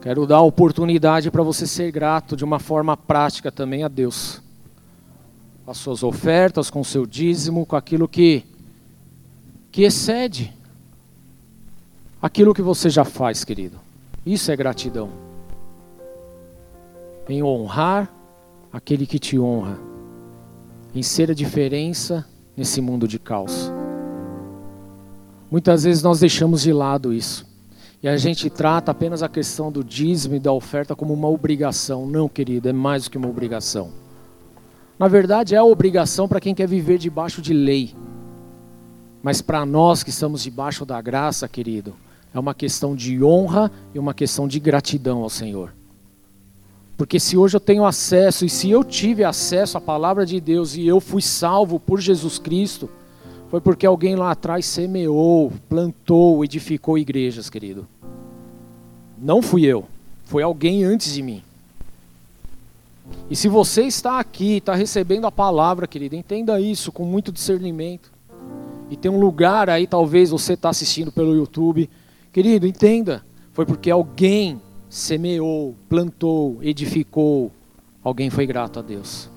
Quero 0.00 0.26
dar 0.26 0.40
oportunidade 0.40 1.30
para 1.30 1.42
você 1.42 1.66
ser 1.66 1.90
grato 1.90 2.36
de 2.36 2.44
uma 2.44 2.58
forma 2.58 2.96
prática 2.96 3.50
também 3.50 3.82
a 3.82 3.88
Deus. 3.88 4.40
Com 5.64 5.70
as 5.72 5.78
suas 5.78 6.02
ofertas, 6.02 6.70
com 6.70 6.80
o 6.80 6.84
seu 6.84 7.04
dízimo, 7.04 7.66
com 7.66 7.76
aquilo 7.76 8.06
que, 8.06 8.44
que 9.72 9.82
excede 9.82 10.54
aquilo 12.22 12.54
que 12.54 12.62
você 12.62 12.88
já 12.88 13.04
faz, 13.04 13.44
querido. 13.44 13.78
Isso 14.24 14.52
é 14.52 14.56
gratidão. 14.56 15.10
Em 17.28 17.42
honrar 17.42 18.10
aquele 18.72 19.06
que 19.06 19.18
te 19.18 19.38
honra. 19.38 19.78
Em 20.94 21.02
ser 21.02 21.30
a 21.30 21.34
diferença 21.34 22.26
nesse 22.56 22.80
mundo 22.80 23.06
de 23.06 23.18
caos. 23.18 23.72
Muitas 25.50 25.84
vezes 25.84 26.02
nós 26.02 26.20
deixamos 26.20 26.62
de 26.62 26.72
lado 26.72 27.12
isso. 27.12 27.48
E 28.02 28.08
a 28.08 28.16
gente 28.16 28.48
trata 28.48 28.92
apenas 28.92 29.22
a 29.22 29.28
questão 29.28 29.70
do 29.70 29.84
dízimo 29.84 30.34
e 30.34 30.40
da 30.40 30.52
oferta 30.52 30.96
como 30.96 31.12
uma 31.12 31.28
obrigação. 31.28 32.06
Não, 32.06 32.28
querido, 32.28 32.68
é 32.68 32.72
mais 32.72 33.04
do 33.04 33.10
que 33.10 33.18
uma 33.18 33.28
obrigação. 33.28 33.90
Na 34.98 35.06
verdade, 35.08 35.54
é 35.54 35.58
a 35.58 35.64
obrigação 35.64 36.28
para 36.28 36.40
quem 36.40 36.54
quer 36.54 36.66
viver 36.66 36.98
debaixo 36.98 37.42
de 37.42 37.52
lei. 37.52 37.94
Mas 39.22 39.42
para 39.42 39.66
nós 39.66 40.02
que 40.02 40.10
estamos 40.10 40.42
debaixo 40.42 40.86
da 40.86 41.00
graça, 41.00 41.48
querido, 41.48 41.94
é 42.32 42.38
uma 42.38 42.54
questão 42.54 42.94
de 42.94 43.22
honra 43.22 43.70
e 43.94 43.98
uma 43.98 44.14
questão 44.14 44.48
de 44.48 44.58
gratidão 44.58 45.22
ao 45.22 45.28
Senhor. 45.28 45.74
Porque 47.00 47.18
se 47.18 47.34
hoje 47.34 47.56
eu 47.56 47.60
tenho 47.60 47.86
acesso, 47.86 48.44
e 48.44 48.50
se 48.50 48.70
eu 48.70 48.84
tive 48.84 49.24
acesso 49.24 49.78
à 49.78 49.80
palavra 49.80 50.26
de 50.26 50.38
Deus 50.38 50.76
e 50.76 50.86
eu 50.86 51.00
fui 51.00 51.22
salvo 51.22 51.80
por 51.80 51.98
Jesus 51.98 52.38
Cristo, 52.38 52.90
foi 53.48 53.58
porque 53.58 53.86
alguém 53.86 54.16
lá 54.16 54.32
atrás 54.32 54.66
semeou, 54.66 55.50
plantou, 55.66 56.44
edificou 56.44 56.98
igrejas, 56.98 57.48
querido. 57.48 57.88
Não 59.18 59.40
fui 59.40 59.64
eu, 59.64 59.86
foi 60.26 60.42
alguém 60.42 60.84
antes 60.84 61.14
de 61.14 61.22
mim. 61.22 61.42
E 63.30 63.34
se 63.34 63.48
você 63.48 63.84
está 63.84 64.20
aqui, 64.20 64.58
está 64.58 64.74
recebendo 64.74 65.26
a 65.26 65.32
palavra, 65.32 65.86
querido, 65.86 66.14
entenda 66.14 66.60
isso 66.60 66.92
com 66.92 67.06
muito 67.06 67.32
discernimento. 67.32 68.12
E 68.90 68.96
tem 68.96 69.10
um 69.10 69.18
lugar 69.18 69.70
aí, 69.70 69.86
talvez 69.86 70.28
você 70.28 70.52
está 70.52 70.68
assistindo 70.68 71.10
pelo 71.10 71.34
YouTube. 71.34 71.88
Querido, 72.30 72.66
entenda. 72.66 73.24
Foi 73.54 73.64
porque 73.64 73.90
alguém 73.90 74.60
semeou, 74.90 75.76
plantou, 75.88 76.58
edificou. 76.60 77.52
Alguém 78.02 78.28
foi 78.28 78.44
grato 78.44 78.80
a 78.80 78.82
Deus. 78.82 79.30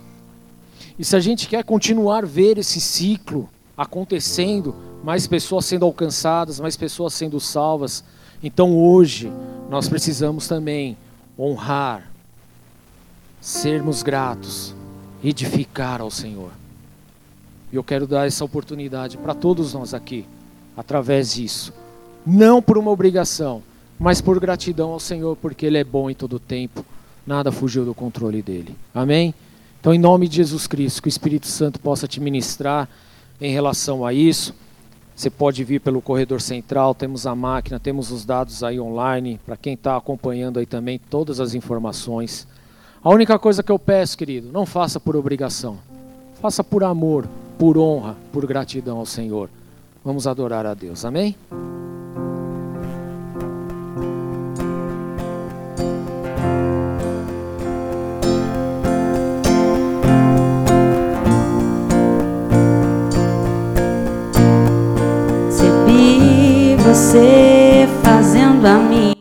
E 0.98 1.06
se 1.06 1.16
a 1.16 1.20
gente 1.20 1.48
quer 1.48 1.64
continuar 1.64 2.26
ver 2.26 2.58
esse 2.58 2.82
ciclo 2.82 3.48
acontecendo, 3.78 4.76
mais 5.04 5.28
pessoas 5.28 5.66
sendo 5.66 5.86
alcançadas, 5.86 6.60
mais 6.60 6.76
pessoas 6.76 7.14
sendo 7.14 7.40
salvas. 7.40 8.04
Então 8.42 8.76
hoje 8.76 9.32
nós 9.70 9.88
precisamos 9.88 10.48
também 10.48 10.98
honrar, 11.38 12.12
sermos 13.40 14.02
gratos, 14.02 14.74
edificar 15.24 16.02
ao 16.02 16.10
Senhor. 16.12 16.52
E 17.72 17.76
eu 17.76 17.84
quero 17.84 18.06
dar 18.06 18.28
essa 18.28 18.46
oportunidade 18.46 19.18
para 19.18 19.34
todos 19.34 19.74
nós 19.74 19.94
aqui, 19.94 20.26
através 20.78 21.34
disso. 21.34 21.74
Não 22.26 22.62
por 22.62 22.78
uma 22.78 22.92
obrigação, 22.92 23.64
mas 24.00 24.22
por 24.22 24.40
gratidão 24.40 24.92
ao 24.92 25.00
Senhor, 25.00 25.36
porque 25.36 25.66
Ele 25.66 25.78
é 25.78 25.84
bom 25.84 26.10
em 26.10 26.14
todo 26.14 26.40
tempo. 26.40 26.86
Nada 27.26 27.52
fugiu 27.52 27.86
do 27.86 27.94
controle 27.94 28.42
dele. 28.42 28.76
Amém? 28.94 29.34
Então, 29.80 29.94
em 29.94 30.00
nome 30.00 30.28
de 30.28 30.38
Jesus 30.38 30.68
Cristo, 30.68 31.02
que 31.02 31.08
o 31.08 31.10
Espírito 31.10 31.48
Santo 31.48 31.80
possa 31.80 32.08
te 32.08 32.20
ministrar 32.20 32.88
em 33.40 33.52
relação 33.52 34.06
a 34.06 34.14
isso. 34.14 34.54
Você 35.16 35.30
pode 35.30 35.64
vir 35.64 35.80
pelo 35.80 36.02
corredor 36.02 36.42
central, 36.42 36.96
temos 36.96 37.28
a 37.28 37.36
máquina, 37.36 37.80
temos 37.80 38.12
os 38.12 38.26
dados 38.26 38.64
aí 38.64 38.80
online, 38.80 39.40
para 39.46 39.56
quem 39.56 39.74
está 39.74 39.96
acompanhando 39.96 40.60
aí 40.60 40.66
também, 40.66 41.00
todas 41.10 41.40
as 41.40 41.54
informações. 41.54 42.48
A 43.04 43.10
única 43.10 43.38
coisa 43.38 43.62
que 43.62 43.72
eu 43.72 43.78
peço, 43.78 44.18
querido, 44.18 44.52
não 44.52 44.66
faça 44.66 45.00
por 45.00 45.16
obrigação. 45.16 45.78
Faça 46.42 46.64
por 46.64 46.84
amor, 46.84 47.28
por 47.60 47.78
honra, 47.78 48.16
por 48.32 48.46
gratidão 48.46 48.98
ao 48.98 49.06
Senhor. 49.06 49.50
Vamos 50.04 50.26
adorar 50.26 50.66
a 50.66 50.74
Deus. 50.74 51.06
Amém? 51.06 51.36
Você 66.94 67.88
fazendo 68.04 68.68
a 68.68 68.78
mim. 68.78 69.13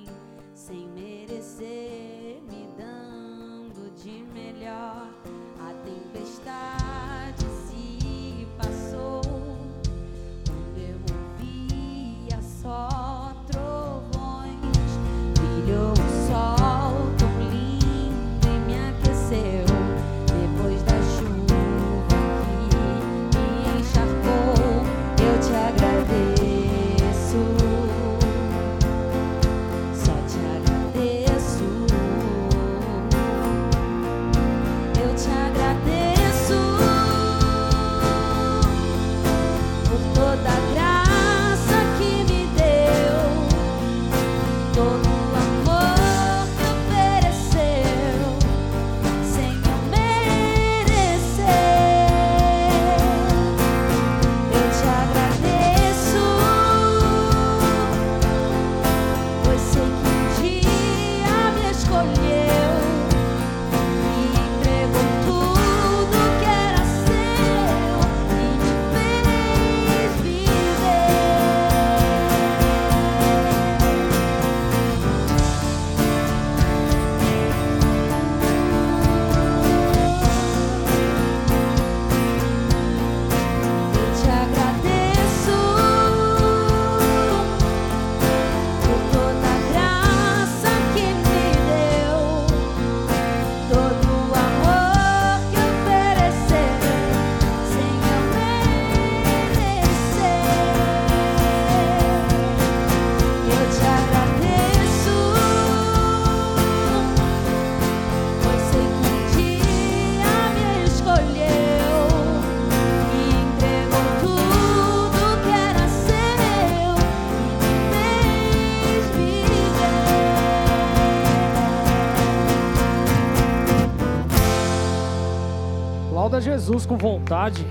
Jesus 126.53 126.85
com 126.85 126.99
vontade. 126.99 127.65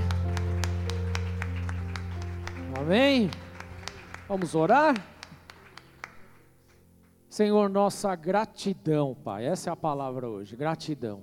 Amém? 2.76 3.30
Vamos 4.28 4.56
orar? 4.56 4.96
Senhor, 7.30 7.70
nossa 7.70 8.16
gratidão, 8.16 9.14
Pai, 9.14 9.46
essa 9.46 9.70
é 9.70 9.72
a 9.72 9.76
palavra 9.76 10.28
hoje, 10.28 10.56
gratidão. 10.56 11.22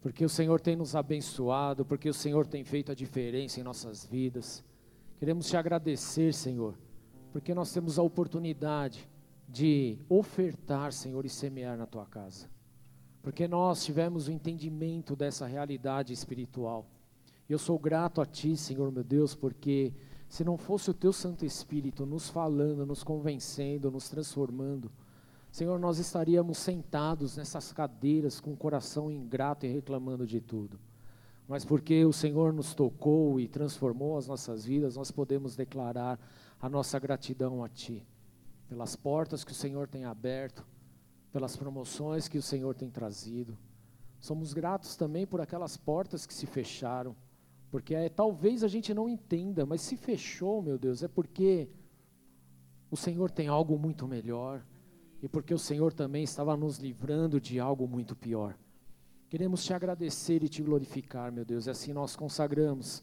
Porque 0.00 0.24
o 0.24 0.28
Senhor 0.28 0.60
tem 0.60 0.74
nos 0.74 0.96
abençoado, 0.96 1.84
porque 1.84 2.08
o 2.08 2.14
Senhor 2.14 2.44
tem 2.44 2.64
feito 2.64 2.90
a 2.90 2.94
diferença 2.94 3.60
em 3.60 3.62
nossas 3.62 4.04
vidas. 4.04 4.64
Queremos 5.16 5.48
te 5.48 5.56
agradecer, 5.56 6.34
Senhor, 6.34 6.74
porque 7.30 7.54
nós 7.54 7.72
temos 7.72 8.00
a 8.00 8.02
oportunidade 8.02 9.08
de 9.48 9.96
ofertar, 10.08 10.92
Senhor, 10.92 11.24
e 11.24 11.28
semear 11.28 11.78
na 11.78 11.86
tua 11.86 12.04
casa. 12.04 12.48
Porque 13.22 13.48
nós 13.48 13.84
tivemos 13.84 14.28
o 14.28 14.32
entendimento 14.32 15.16
dessa 15.16 15.46
realidade 15.46 16.12
espiritual. 16.12 16.86
Eu 17.48 17.58
sou 17.58 17.78
grato 17.78 18.20
a 18.20 18.26
Ti, 18.26 18.56
Senhor 18.56 18.92
meu 18.92 19.02
Deus, 19.02 19.34
porque 19.34 19.92
se 20.28 20.44
não 20.44 20.58
fosse 20.58 20.90
o 20.90 20.94
Teu 20.94 21.12
Santo 21.12 21.44
Espírito 21.44 22.04
nos 22.04 22.28
falando, 22.28 22.84
nos 22.84 23.02
convencendo, 23.02 23.90
nos 23.90 24.08
transformando, 24.08 24.90
Senhor, 25.50 25.78
nós 25.78 25.98
estaríamos 25.98 26.58
sentados 26.58 27.36
nessas 27.36 27.72
cadeiras 27.72 28.38
com 28.38 28.52
o 28.52 28.56
coração 28.56 29.10
ingrato 29.10 29.64
e 29.64 29.72
reclamando 29.72 30.26
de 30.26 30.40
tudo. 30.40 30.78
Mas 31.48 31.64
porque 31.64 32.04
o 32.04 32.12
Senhor 32.12 32.52
nos 32.52 32.74
tocou 32.74 33.40
e 33.40 33.48
transformou 33.48 34.18
as 34.18 34.26
nossas 34.26 34.66
vidas, 34.66 34.96
nós 34.96 35.10
podemos 35.10 35.56
declarar 35.56 36.20
a 36.60 36.68
nossa 36.68 36.98
gratidão 36.98 37.64
a 37.64 37.68
Ti, 37.68 38.06
pelas 38.68 38.94
portas 38.94 39.42
que 39.42 39.52
o 39.52 39.54
Senhor 39.54 39.88
tem 39.88 40.04
aberto, 40.04 40.66
pelas 41.32 41.56
promoções 41.56 42.28
que 42.28 42.38
o 42.38 42.42
Senhor 42.42 42.74
tem 42.74 42.90
trazido. 42.90 43.56
Somos 44.20 44.52
gratos 44.52 44.96
também 44.96 45.26
por 45.26 45.40
aquelas 45.40 45.76
portas 45.76 46.26
que 46.26 46.34
se 46.34 46.46
fecharam, 46.46 47.14
porque 47.70 47.94
é, 47.94 48.08
talvez 48.08 48.64
a 48.64 48.68
gente 48.68 48.92
não 48.94 49.08
entenda, 49.08 49.66
mas 49.66 49.82
se 49.82 49.96
fechou, 49.96 50.62
meu 50.62 50.78
Deus, 50.78 51.02
é 51.02 51.08
porque 51.08 51.68
o 52.90 52.96
Senhor 52.96 53.30
tem 53.30 53.48
algo 53.48 53.78
muito 53.78 54.08
melhor 54.08 54.64
e 55.22 55.28
porque 55.28 55.52
o 55.52 55.58
Senhor 55.58 55.92
também 55.92 56.24
estava 56.24 56.56
nos 56.56 56.78
livrando 56.78 57.40
de 57.40 57.60
algo 57.60 57.86
muito 57.86 58.16
pior. 58.16 58.56
Queremos 59.28 59.62
te 59.62 59.74
agradecer 59.74 60.42
e 60.42 60.48
te 60.48 60.62
glorificar, 60.62 61.30
meu 61.30 61.44
Deus, 61.44 61.66
e 61.66 61.70
assim 61.70 61.92
nós 61.92 62.16
consagramos 62.16 63.02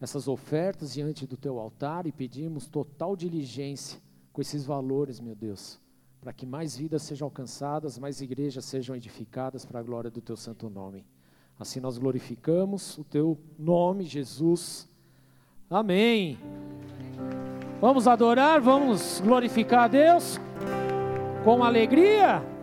essas 0.00 0.28
ofertas 0.28 0.92
diante 0.92 1.26
do 1.26 1.36
teu 1.36 1.58
altar 1.58 2.06
e 2.06 2.12
pedimos 2.12 2.68
total 2.68 3.16
diligência 3.16 4.00
com 4.32 4.40
esses 4.40 4.64
valores, 4.64 5.18
meu 5.18 5.34
Deus, 5.34 5.80
para 6.20 6.32
que 6.32 6.44
mais 6.44 6.76
vidas 6.76 7.02
sejam 7.02 7.26
alcançadas, 7.26 7.98
mais 7.98 8.20
igrejas 8.20 8.64
sejam 8.64 8.96
edificadas 8.96 9.64
para 9.64 9.80
a 9.80 9.82
glória 9.82 10.10
do 10.10 10.20
teu 10.20 10.36
santo 10.36 10.68
nome. 10.68 11.04
Assim 11.58 11.80
nós 11.80 11.98
glorificamos 11.98 12.98
o 12.98 13.04
teu 13.04 13.38
nome, 13.58 14.04
Jesus. 14.04 14.88
Amém. 15.68 16.38
Vamos 17.80 18.08
adorar, 18.08 18.60
vamos 18.60 19.20
glorificar 19.20 19.84
a 19.84 19.88
Deus 19.88 20.38
com 21.44 21.62
alegria. 21.62 22.57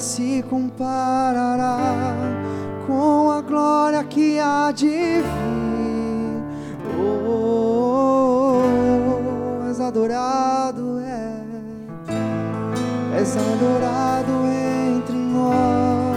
se 0.00 0.42
comparará 0.48 2.14
com 2.86 3.30
a 3.30 3.42
glória 3.42 4.02
que 4.04 4.38
há 4.40 4.72
de 4.72 4.88
vir. 4.88 5.24
Oh, 6.98 7.28
oh, 7.28 8.62
oh, 9.08 9.64
oh 9.64 9.68
és 9.68 9.78
adorado, 9.80 11.00
é, 11.00 11.42
és 13.18 13.36
adorado 13.36 14.32
entre 14.96 15.16
nós, 15.16 16.16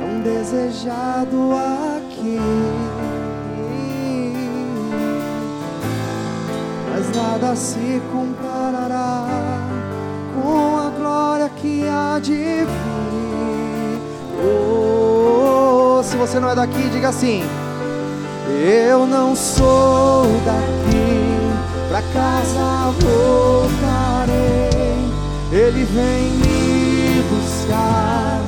tão 0.00 0.08
é 0.08 0.22
desejado 0.22 1.52
aqui. 1.54 2.38
mas 6.94 7.10
nada 7.16 7.56
se 7.56 8.00
compara. 8.12 8.43
que 11.64 11.88
há 11.88 12.18
de 12.18 12.34
vir. 12.34 12.68
Oh, 14.38 16.02
se 16.02 16.14
você 16.14 16.38
não 16.38 16.50
é 16.50 16.54
daqui, 16.54 16.90
diga 16.90 17.08
assim: 17.08 17.42
Eu 18.62 19.06
não 19.06 19.34
sou 19.34 20.26
daqui, 20.44 21.38
pra 21.88 22.02
casa 22.12 22.92
voltarei. 23.00 24.34
Ele 25.50 25.84
vem 25.84 26.32
me 26.42 27.22
buscar 27.30 28.42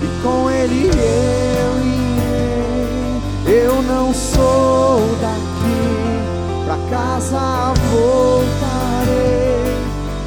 e 0.00 0.22
com 0.22 0.48
ele 0.48 0.90
eu 0.90 1.70
irei. 3.48 3.64
Eu 3.64 3.82
não 3.82 4.14
sou 4.14 5.00
daqui, 5.20 6.64
pra 6.66 6.78
casa 6.88 7.74
voltarei. 7.90 9.30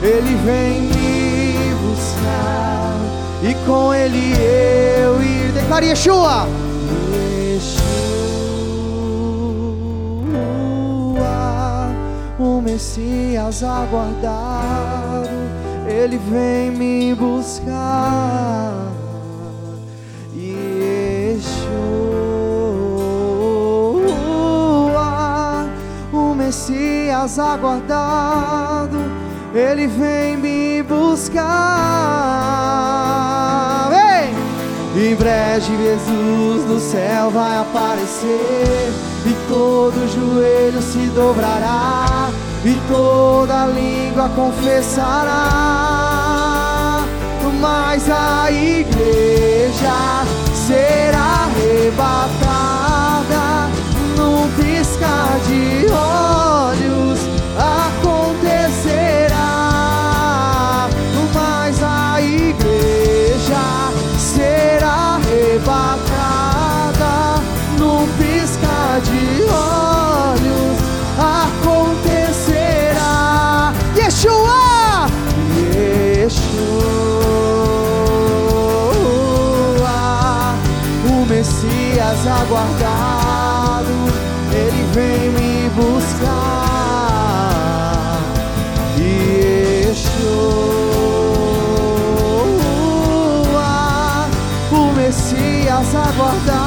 Ele 0.02 0.36
vem 0.44 0.82
me 0.82 0.93
e 3.44 3.54
com 3.66 3.94
ele 3.94 4.34
eu 4.38 5.22
ir 5.22 5.52
Declare 5.52 5.88
Yeshua. 5.88 6.48
Yeshua, 7.14 7.84
o 12.40 12.62
Messias 12.62 13.62
aguardado, 13.62 15.28
ele 15.86 16.18
vem 16.18 16.72
me 16.72 17.14
buscar. 17.16 18.92
Yeshua, 20.34 20.64
o 26.14 26.34
Messias 26.34 27.38
aguardado. 27.38 28.73
Vem! 33.90 34.34
Em 34.96 35.16
breve 35.16 35.78
Jesus 35.78 36.64
do 36.64 36.80
céu 36.80 37.30
vai 37.30 37.58
aparecer 37.60 38.92
e 39.28 39.36
todo 39.48 40.08
joelho 40.08 40.82
se 40.82 41.06
dobrará 41.16 42.32
e 42.66 42.74
toda 42.92 43.68
língua 43.68 44.28
confessará. 44.30 45.30
Mas 47.62 48.10
a 48.10 48.52
igreja 48.52 50.26
será 50.68 51.46
arrebatada 51.46 52.58
num 54.18 54.50
piscar 54.56 55.40
de 55.48 55.86
olhos 55.92 56.53
Messias 82.14 82.28
aguardado, 82.28 83.96
ele 84.52 84.84
vem 84.94 85.32
me 85.32 85.70
buscar. 85.70 86.22
Yeshua, 88.96 90.14
o 94.72 94.94
Messias 94.94 95.96
aguardado, 95.96 96.63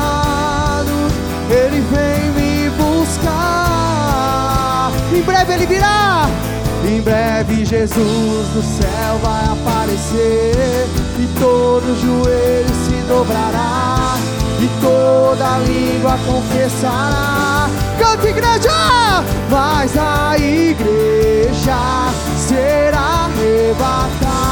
Jesus 7.87 8.49
do 8.49 8.63
céu 8.63 9.17
vai 9.23 9.45
aparecer 9.45 10.89
e 11.21 11.29
todo 11.39 11.97
joelho 12.01 12.75
se 12.85 12.97
dobrará 13.07 14.17
e 14.61 14.69
toda 14.81 15.59
língua 15.59 16.19
confessará. 16.27 17.71
Canta 17.97 18.29
igreja! 18.29 19.23
Mas 19.49 19.97
a 19.97 20.37
igreja 20.37 21.77
será 22.37 23.27
arrebatada 23.27 24.46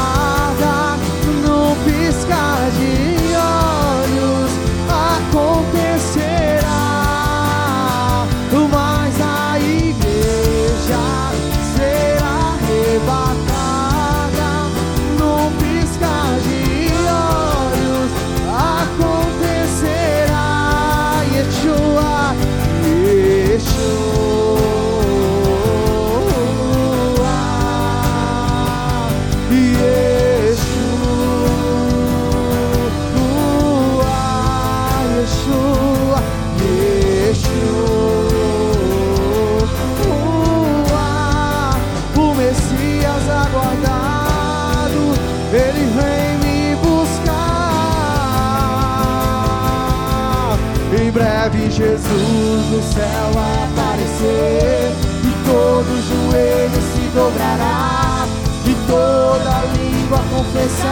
do 52.75 52.83
céu 52.83 53.29
aparecer 53.63 54.91
e 55.23 55.31
todo 55.47 55.89
joelho 56.09 56.81
se 56.91 57.07
dobrará 57.15 58.27
e 58.65 58.75
toda 58.85 59.63
língua 59.77 60.19
confessará. 60.29 60.84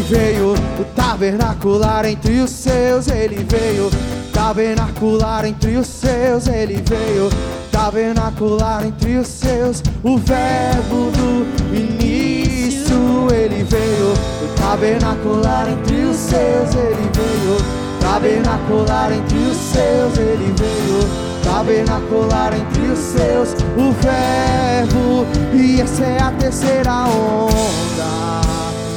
Ele 0.00 0.02
veio, 0.02 0.54
tabernacular 0.96 2.06
entre 2.06 2.40
os 2.40 2.50
seus, 2.50 3.06
ele 3.08 3.44
veio, 3.48 3.90
tabernacular 4.32 5.44
entre 5.44 5.76
os 5.76 5.86
seus, 5.86 6.46
ele 6.46 6.82
veio, 6.86 7.28
tabernacular 7.70 8.86
entre 8.86 9.18
os 9.18 9.26
seus, 9.26 9.82
o 10.02 10.16
verbo 10.16 11.10
do 11.12 11.76
início, 11.76 13.28
ele 13.30 13.62
veio, 13.64 14.14
tabernacular 14.56 15.68
entre 15.68 15.96
os 16.04 16.16
seus, 16.16 16.74
ele 16.74 17.10
veio, 17.14 17.56
tabernacular 18.00 19.12
entre 19.12 19.38
os 19.38 19.56
seus, 19.56 20.18
ele 20.18 20.54
veio, 20.56 21.42
tabernacular 21.44 22.54
entre 22.54 22.82
os 22.86 22.98
seus, 22.98 23.52
o 23.76 23.92
verbo, 24.00 25.26
e 25.52 25.80
essa 25.80 26.04
é 26.04 26.22
a 26.22 26.30
terceira 26.32 27.04
onda. 27.04 28.49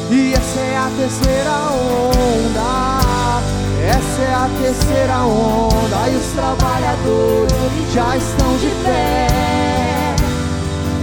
E 0.10 0.34
essa 0.34 0.60
é 0.60 0.78
a 0.78 0.92
terceira 0.98 1.52
onda. 1.72 3.00
Essa 3.88 4.22
é 4.22 4.34
a 4.34 4.50
terceira 4.62 5.18
onda. 5.24 6.10
E 6.10 6.16
os 6.16 6.26
trabalhadores 6.34 7.94
já 7.94 8.18
estão 8.18 8.58
de 8.58 8.70
pé. 8.84 9.28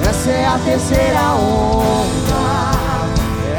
Essa 0.09 0.31
é 0.31 0.47
a 0.47 0.59
terceira 0.65 1.35
onda. 1.35 2.71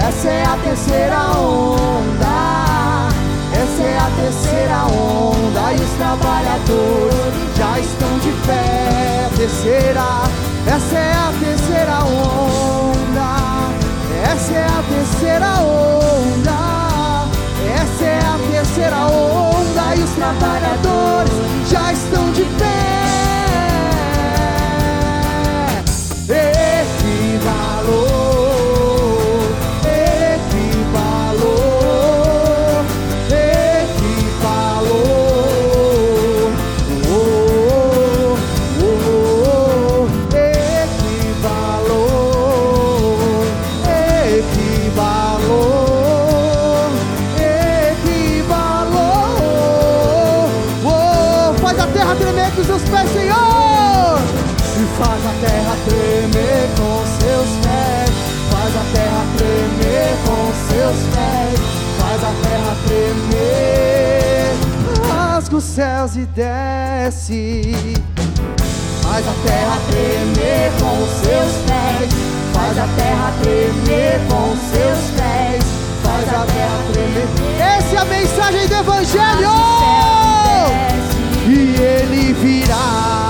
Essa 0.08 0.28
é 0.30 0.44
a 0.44 0.58
terceira 0.64 1.22
onda. 1.38 3.10
Essa 3.54 3.84
é 3.84 3.98
a 3.98 4.10
terceira 4.22 4.86
onda. 4.86 5.74
E 5.74 5.76
os 5.76 5.92
trabalhadores 5.98 7.58
já 7.58 7.80
estão 7.80 8.20
de 8.20 8.32
pé. 8.46 9.30
Terceira. 9.36 10.24
Essa 10.68 10.98
é 10.98 11.14
a 11.14 11.34
terceira 11.40 12.04
onda. 12.04 12.81
Essa 14.32 14.54
é 14.54 14.66
a 14.66 14.84
terceira 14.88 15.46
onda. 15.60 17.28
Essa 17.76 18.06
é 18.06 18.20
a 18.20 18.40
terceira 18.50 19.06
onda. 19.08 19.96
E 19.98 20.04
os 20.04 20.12
trabalhadores 20.12 21.34
já 21.70 21.92
estão 21.92 22.32
de 22.32 22.46
pé. 22.46 23.11
Céus 65.72 66.18
e 66.18 66.26
desce. 66.26 67.72
faz 69.02 69.26
a 69.26 69.34
terra 69.48 69.80
tremer 69.90 70.72
com 70.80 70.98
seus 71.24 71.54
pés, 71.66 72.12
faz 72.54 72.78
a 72.78 72.88
terra 72.98 73.34
tremer 73.42 74.20
com 74.28 74.56
seus 74.70 75.00
pés, 75.18 75.64
faz 76.04 76.28
a 76.28 76.46
terra 76.46 76.80
tremer. 76.92 77.28
Essa 77.78 77.96
é 77.96 78.00
a 78.00 78.06
mensagem 78.06 78.68
do 78.68 78.76
Evangelho! 78.76 79.50
E 81.48 81.82
ele 81.82 82.34
virá. 82.34 83.21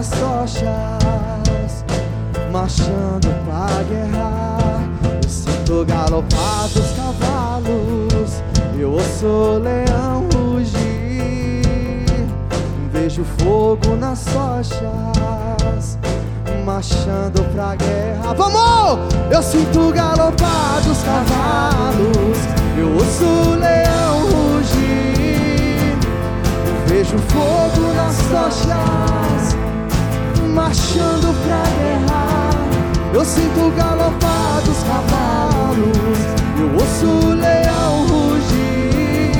Nas 0.00 0.08
tochas, 0.08 1.84
marchando 2.50 3.28
pra 3.44 3.82
guerra. 3.82 4.56
Eu 5.22 5.28
sinto 5.28 5.84
galopar 5.84 6.68
dos 6.72 6.90
cavalos, 6.92 8.42
eu 8.78 8.92
ouço 8.92 9.26
o 9.26 9.58
leão 9.58 10.26
rugir. 10.34 11.60
Vejo 12.90 13.24
fogo 13.40 13.94
nas 13.96 14.24
tochas, 14.24 15.98
marchando 16.64 17.44
pra 17.52 17.76
guerra. 17.76 18.32
Vamos! 18.32 19.14
Eu 19.30 19.42
sinto 19.42 19.92
galopar 19.92 20.80
dos 20.82 21.02
cavalos, 21.02 22.38
eu 22.78 22.90
ouço 22.94 23.24
o 23.24 23.54
leão 23.54 24.20
rugir. 24.30 25.94
Vejo 26.86 27.18
fogo 27.18 27.92
nas 27.94 28.16
tochas, 28.30 29.56
marchando 30.50 31.34
pra 31.44 31.62
guerra. 31.78 32.50
Eu 33.12 33.24
sinto 33.24 33.70
galopar 33.76 34.60
dos 34.64 34.78
cavalos, 34.84 36.18
eu 36.58 36.72
ouço 36.74 37.06
o 37.06 37.34
leão 37.34 38.06
rugir. 38.06 39.30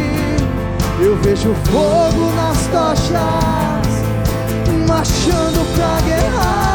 Eu 1.00 1.16
vejo 1.22 1.54
fogo 1.70 2.32
nas 2.34 2.66
tochas, 2.66 4.04
marchando 4.86 5.64
pra 5.76 6.00
guerra. 6.06 6.69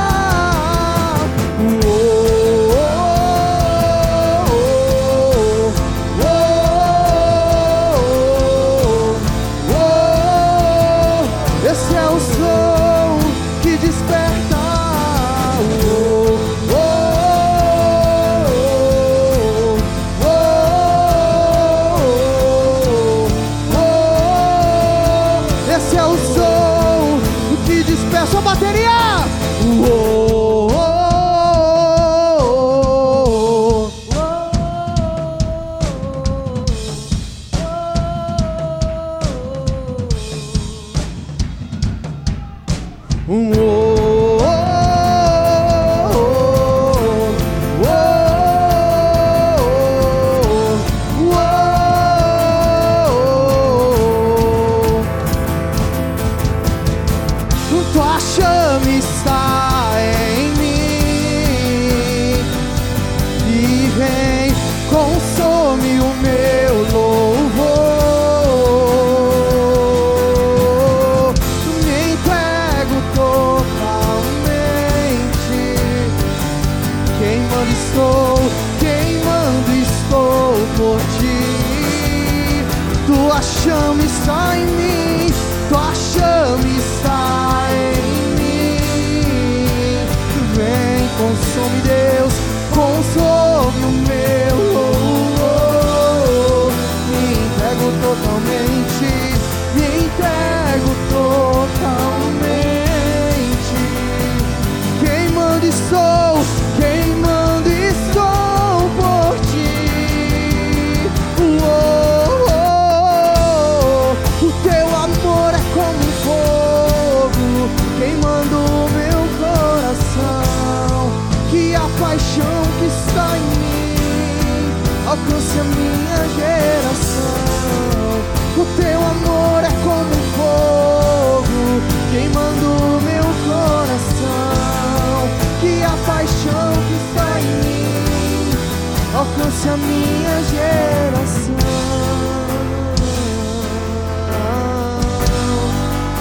Alcance 139.36 139.70
a 139.70 139.78
minha 139.78 140.44
geração. 140.44 141.56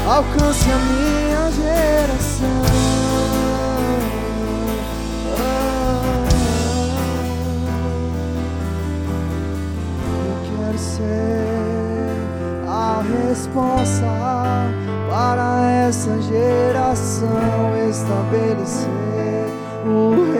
Alcance 0.06 0.70
a 0.70 0.78
minha 0.78 1.50
geração. 1.52 2.48
Eu 10.16 10.36
quero 10.58 10.78
ser 10.78 12.16
a 12.68 13.02
resposta 13.28 14.06
para 15.08 15.70
essa 15.88 16.20
geração 16.22 17.28
estabelecer 17.88 19.46
o 19.86 20.33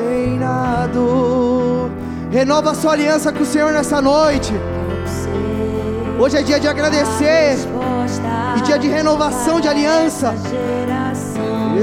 Renova 2.34 2.74
sua 2.74 2.94
aliança 2.94 3.32
com 3.32 3.44
o 3.44 3.46
Senhor 3.46 3.72
nessa 3.72 4.02
noite. 4.02 4.52
Hoje 6.18 6.36
é 6.36 6.42
dia 6.42 6.58
de 6.58 6.66
agradecer 6.66 7.56
E 8.58 8.62
dia 8.62 8.76
de 8.76 8.88
renovação 8.88 9.60
de 9.60 9.68
aliança. 9.68 10.34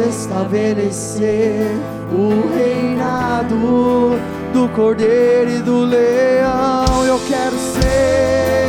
estabelecer 0.10 1.72
o 2.12 2.54
reinado 2.54 4.20
do 4.52 4.68
cordeiro 4.76 5.52
e 5.52 5.60
do 5.60 5.86
leão. 5.86 7.06
Eu 7.06 7.18
quero 7.30 7.56
ser 7.58 8.68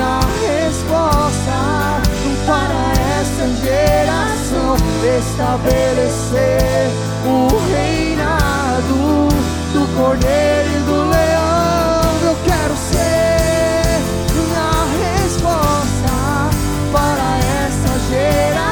a 0.00 0.20
resposta 0.48 2.00
para 2.46 2.92
essa 3.20 3.46
geração. 3.62 4.76
Estabelecer 5.18 6.88
o 7.26 7.48
reinado 7.70 9.28
do 9.74 9.86
cordeiro 9.94 10.78
e 10.78 10.81
essa 18.14 18.71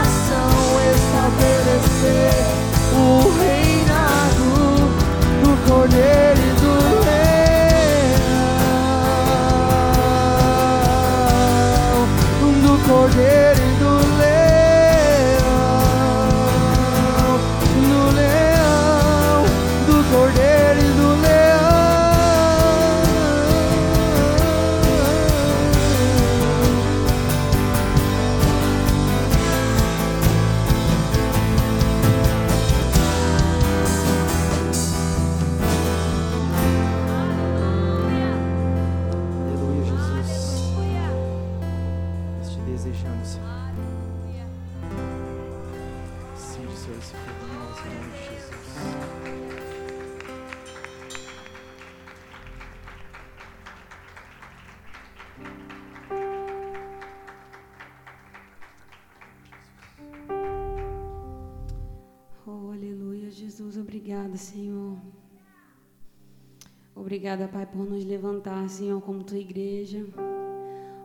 levantar, 68.10 68.68
Senhor, 68.68 69.00
como 69.00 69.22
tua 69.22 69.38
igreja. 69.38 70.04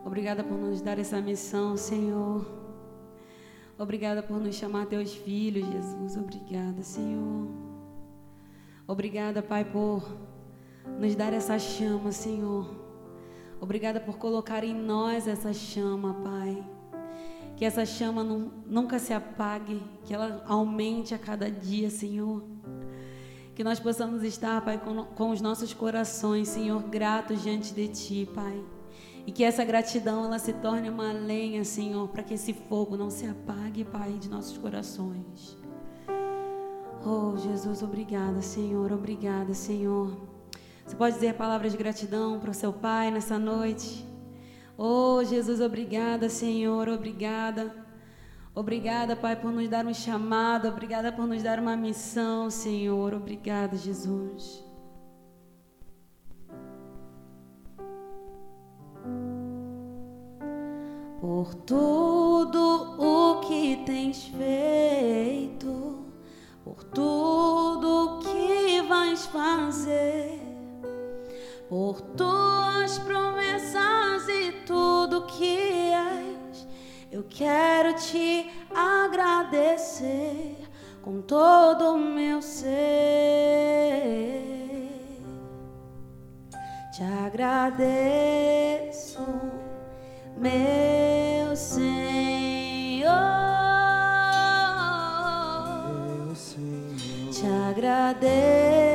Obrigada 0.03 0.43
por 0.43 0.57
nos 0.57 0.81
dar 0.81 0.97
essa 0.97 1.21
missão, 1.21 1.77
Senhor. 1.77 2.45
Obrigada 3.77 4.23
por 4.23 4.39
nos 4.39 4.55
chamar 4.55 4.87
teus 4.87 5.13
filhos, 5.13 5.67
Jesus. 5.67 6.17
Obrigada, 6.17 6.81
Senhor. 6.81 7.47
Obrigada, 8.87 9.41
Pai, 9.43 9.63
por 9.65 10.03
nos 10.99 11.15
dar 11.15 11.31
essa 11.33 11.59
chama, 11.59 12.11
Senhor. 12.11 12.73
Obrigada 13.61 13.99
por 13.99 14.17
colocar 14.17 14.63
em 14.63 14.73
nós 14.73 15.27
essa 15.27 15.53
chama, 15.53 16.13
Pai. 16.23 16.63
Que 17.55 17.65
essa 17.65 17.85
chama 17.85 18.23
nu- 18.23 18.51
nunca 18.65 18.97
se 18.99 19.13
apague, 19.13 19.81
que 20.03 20.13
ela 20.13 20.43
aumente 20.47 21.13
a 21.13 21.19
cada 21.19 21.49
dia, 21.49 21.89
Senhor. 21.89 22.43
Que 23.55 23.63
nós 23.63 23.79
possamos 23.79 24.21
estar, 24.21 24.59
Pai, 24.65 24.77
com, 24.77 25.05
com 25.05 25.31
os 25.31 25.39
nossos 25.39 25.73
corações, 25.73 26.49
Senhor, 26.49 26.83
gratos 26.83 27.41
diante 27.41 27.73
de 27.73 27.87
Ti, 27.87 28.29
Pai. 28.35 28.61
E 29.25 29.31
que 29.31 29.45
essa 29.45 29.63
gratidão 29.63 30.25
ela 30.25 30.37
se 30.37 30.51
torne 30.51 30.89
uma 30.89 31.13
lenha, 31.13 31.63
Senhor, 31.63 32.09
para 32.09 32.21
que 32.21 32.33
esse 32.33 32.51
fogo 32.53 32.97
não 32.97 33.09
se 33.09 33.25
apague, 33.25 33.85
Pai, 33.85 34.11
de 34.19 34.29
nossos 34.29 34.57
corações. 34.57 35.57
Oh, 37.05 37.37
Jesus, 37.37 37.81
obrigada, 37.81 38.41
Senhor, 38.41 38.91
obrigada, 38.91 39.53
Senhor. 39.53 40.11
Você 40.85 40.95
pode 40.95 41.15
dizer 41.15 41.35
palavras 41.35 41.71
de 41.71 41.77
gratidão 41.77 42.39
para 42.39 42.51
o 42.51 42.53
seu 42.53 42.73
Pai 42.73 43.09
nessa 43.09 43.39
noite? 43.39 44.05
Oh, 44.77 45.23
Jesus, 45.23 45.61
obrigada, 45.61 46.27
Senhor, 46.27 46.89
obrigada. 46.89 47.84
Obrigada, 48.55 49.15
Pai, 49.15 49.35
por 49.35 49.51
nos 49.51 49.67
dar 49.67 49.85
um 49.85 49.93
chamado, 49.93 50.69
obrigada 50.69 51.11
por 51.11 51.27
nos 51.27 51.43
dar 51.43 51.59
uma 51.59 51.75
missão, 51.75 52.49
Senhor. 52.49 53.13
Obrigada, 53.13 53.75
Jesus. 53.75 54.63
Por 61.19 61.53
tudo 61.65 62.95
o 62.97 63.41
que 63.41 63.83
tens 63.85 64.27
feito, 64.27 66.05
por 66.63 66.83
tudo 66.85 68.19
que 68.19 68.81
vais 68.83 69.25
fazer 69.25 70.45
por 71.69 71.99
tuas 72.01 72.99
promessas 72.99 74.27
e 74.29 74.51
tudo 74.65 75.25
que 75.25 75.91
és. 75.91 76.34
Eu 77.15 77.23
quero 77.29 77.93
te 77.93 78.51
agradecer 78.75 80.57
com 81.01 81.21
todo 81.21 81.93
o 81.93 81.97
meu 81.97 82.41
ser. 82.41 82.67
Te 86.93 87.03
agradeço, 87.25 87.85
meu 90.37 91.55
Senhor. 91.55 93.09
Meu 96.17 96.35
Senhor. 96.35 97.31
Te 97.31 97.45
agradeço, 97.69 98.94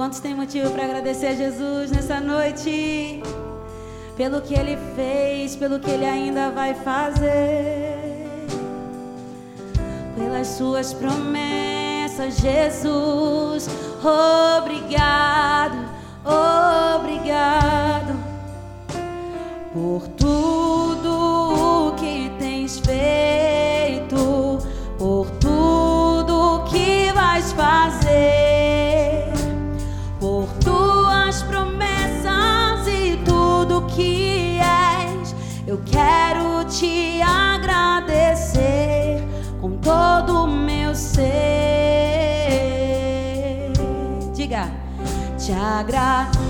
Quantos 0.00 0.18
têm 0.18 0.34
motivo 0.34 0.70
para 0.70 0.84
agradecer 0.84 1.26
a 1.26 1.34
Jesus 1.34 1.90
nessa 1.90 2.18
noite? 2.18 3.22
Pelo 4.16 4.40
que 4.40 4.54
ele 4.54 4.78
fez, 4.96 5.54
pelo 5.54 5.78
que 5.78 5.90
ele 5.90 6.06
ainda 6.06 6.50
vai 6.50 6.72
fazer 6.72 7.98
pelas 10.16 10.46
suas 10.46 10.94
promessas, 10.94 12.38
Jesus. 12.38 13.68
Obrigado, 14.58 15.76
obrigado 16.96 18.18
por 19.74 20.08
tudo 20.16 21.90
o 21.90 21.94
que 21.96 22.32
tens 22.38 22.78
feito, 22.78 23.39
te 36.80 37.20
agradecer 37.20 39.22
com 39.60 39.76
todo 39.76 40.44
o 40.44 40.46
meu 40.46 40.94
ser. 40.94 41.28
Diga, 44.32 44.70
te 45.36 45.52
agradeço. 45.52 46.40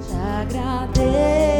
Te 0.00 0.14
agradeço, 0.40 1.53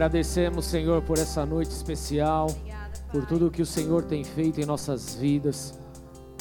agradecemos, 0.00 0.64
Senhor, 0.64 1.02
por 1.02 1.18
essa 1.18 1.44
noite 1.44 1.72
especial, 1.72 2.46
por 3.12 3.26
tudo 3.26 3.50
que 3.50 3.60
o 3.60 3.66
Senhor 3.66 4.02
tem 4.02 4.24
feito 4.24 4.58
em 4.58 4.64
nossas 4.64 5.14
vidas, 5.14 5.78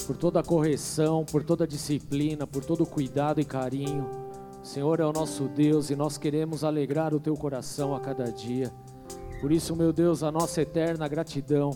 por 0.07 0.15
toda 0.15 0.39
a 0.39 0.43
correção, 0.43 1.25
por 1.25 1.43
toda 1.43 1.65
a 1.65 1.67
disciplina, 1.67 2.47
por 2.47 2.63
todo 2.63 2.83
o 2.83 2.87
cuidado 2.87 3.41
e 3.41 3.43
carinho. 3.43 4.09
O 4.63 4.65
Senhor 4.65 5.01
é 5.01 5.05
o 5.05 5.11
nosso 5.11 5.49
Deus 5.49 5.89
e 5.89 5.95
nós 5.97 6.17
queremos 6.17 6.63
alegrar 6.63 7.13
o 7.13 7.19
teu 7.19 7.33
coração 7.33 7.93
a 7.93 7.99
cada 7.99 8.31
dia. 8.31 8.71
Por 9.41 9.51
isso, 9.51 9.75
meu 9.75 9.91
Deus, 9.91 10.23
a 10.23 10.31
nossa 10.31 10.61
eterna 10.61 11.05
gratidão 11.09 11.71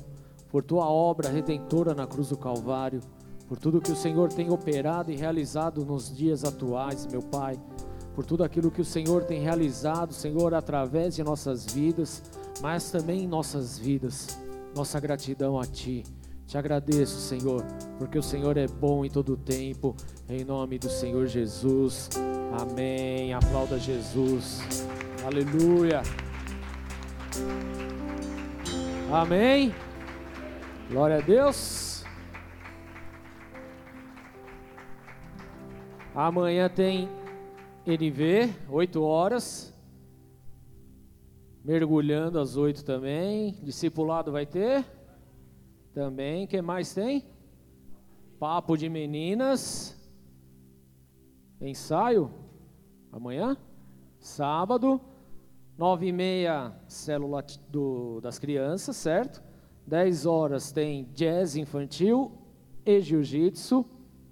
por 0.50 0.64
tua 0.64 0.88
obra 0.88 1.28
redentora 1.28 1.94
na 1.94 2.08
cruz 2.08 2.30
do 2.30 2.38
Calvário, 2.38 3.02
por 3.46 3.58
tudo 3.58 3.82
que 3.82 3.92
o 3.92 3.96
Senhor 3.98 4.32
tem 4.32 4.50
operado 4.50 5.12
e 5.12 5.18
realizado 5.18 5.84
nos 5.84 6.16
dias 6.16 6.46
atuais, 6.46 7.06
meu 7.08 7.22
Pai 7.22 7.60
por 8.14 8.26
tudo 8.26 8.44
aquilo 8.44 8.72
que 8.72 8.82
o 8.82 8.86
Senhor 8.86 9.24
tem 9.24 9.42
realizado, 9.42 10.14
Senhor, 10.14 10.54
através 10.54 11.16
de 11.16 11.24
nossas 11.24 11.66
vidas, 11.66 12.24
mas 12.62 12.92
também 12.92 13.24
em 13.24 13.28
nossas 13.28 13.78
vidas. 13.78 14.40
Nossa 14.76 15.00
gratidão 15.00 15.60
a 15.60 15.66
Ti. 15.66 16.04
Te 16.46 16.58
agradeço, 16.58 17.20
Senhor, 17.20 17.64
porque 17.98 18.18
o 18.18 18.24
Senhor 18.24 18.58
é 18.58 18.68
bom 18.68 19.04
em 19.04 19.10
todo 19.10 19.34
o 19.34 19.38
tempo, 19.38 19.96
em 20.30 20.44
nome 20.44 20.78
do 20.78 20.90
Senhor 20.90 21.26
Jesus. 21.26 22.10
Amém. 22.60 23.34
Aplauda 23.34 23.80
Jesus. 23.80 24.62
Aleluia. 25.26 26.02
Amém. 29.12 29.74
Glória 30.92 31.18
a 31.18 31.22
Deus. 31.22 32.04
Amanhã 36.14 36.70
tem 36.70 37.10
NV, 37.86 38.50
8 38.70 39.04
horas. 39.04 39.74
Mergulhando 41.66 42.40
às 42.40 42.56
8 42.56 42.84
também. 42.86 43.58
Discipulado 43.62 44.32
vai 44.32 44.46
ter? 44.46 44.86
Também. 45.94 46.48
que 46.48 46.62
mais 46.62 46.94
tem? 46.94 47.26
Papo 48.40 48.78
de 48.78 48.88
meninas. 48.88 50.00
Ensaio? 51.60 52.32
Amanhã? 53.12 53.58
Sábado. 54.18 55.02
9 55.78 56.08
e 56.08 56.12
meia, 56.12 56.72
célula 56.88 57.44
do, 57.68 58.22
das 58.22 58.38
crianças, 58.40 58.96
certo? 58.96 59.44
10 59.88 60.26
horas 60.26 60.72
tem 60.72 61.10
jazz 61.14 61.58
infantil 61.58 62.32
e 62.86 63.02
jiu-jitsu. 63.02 63.86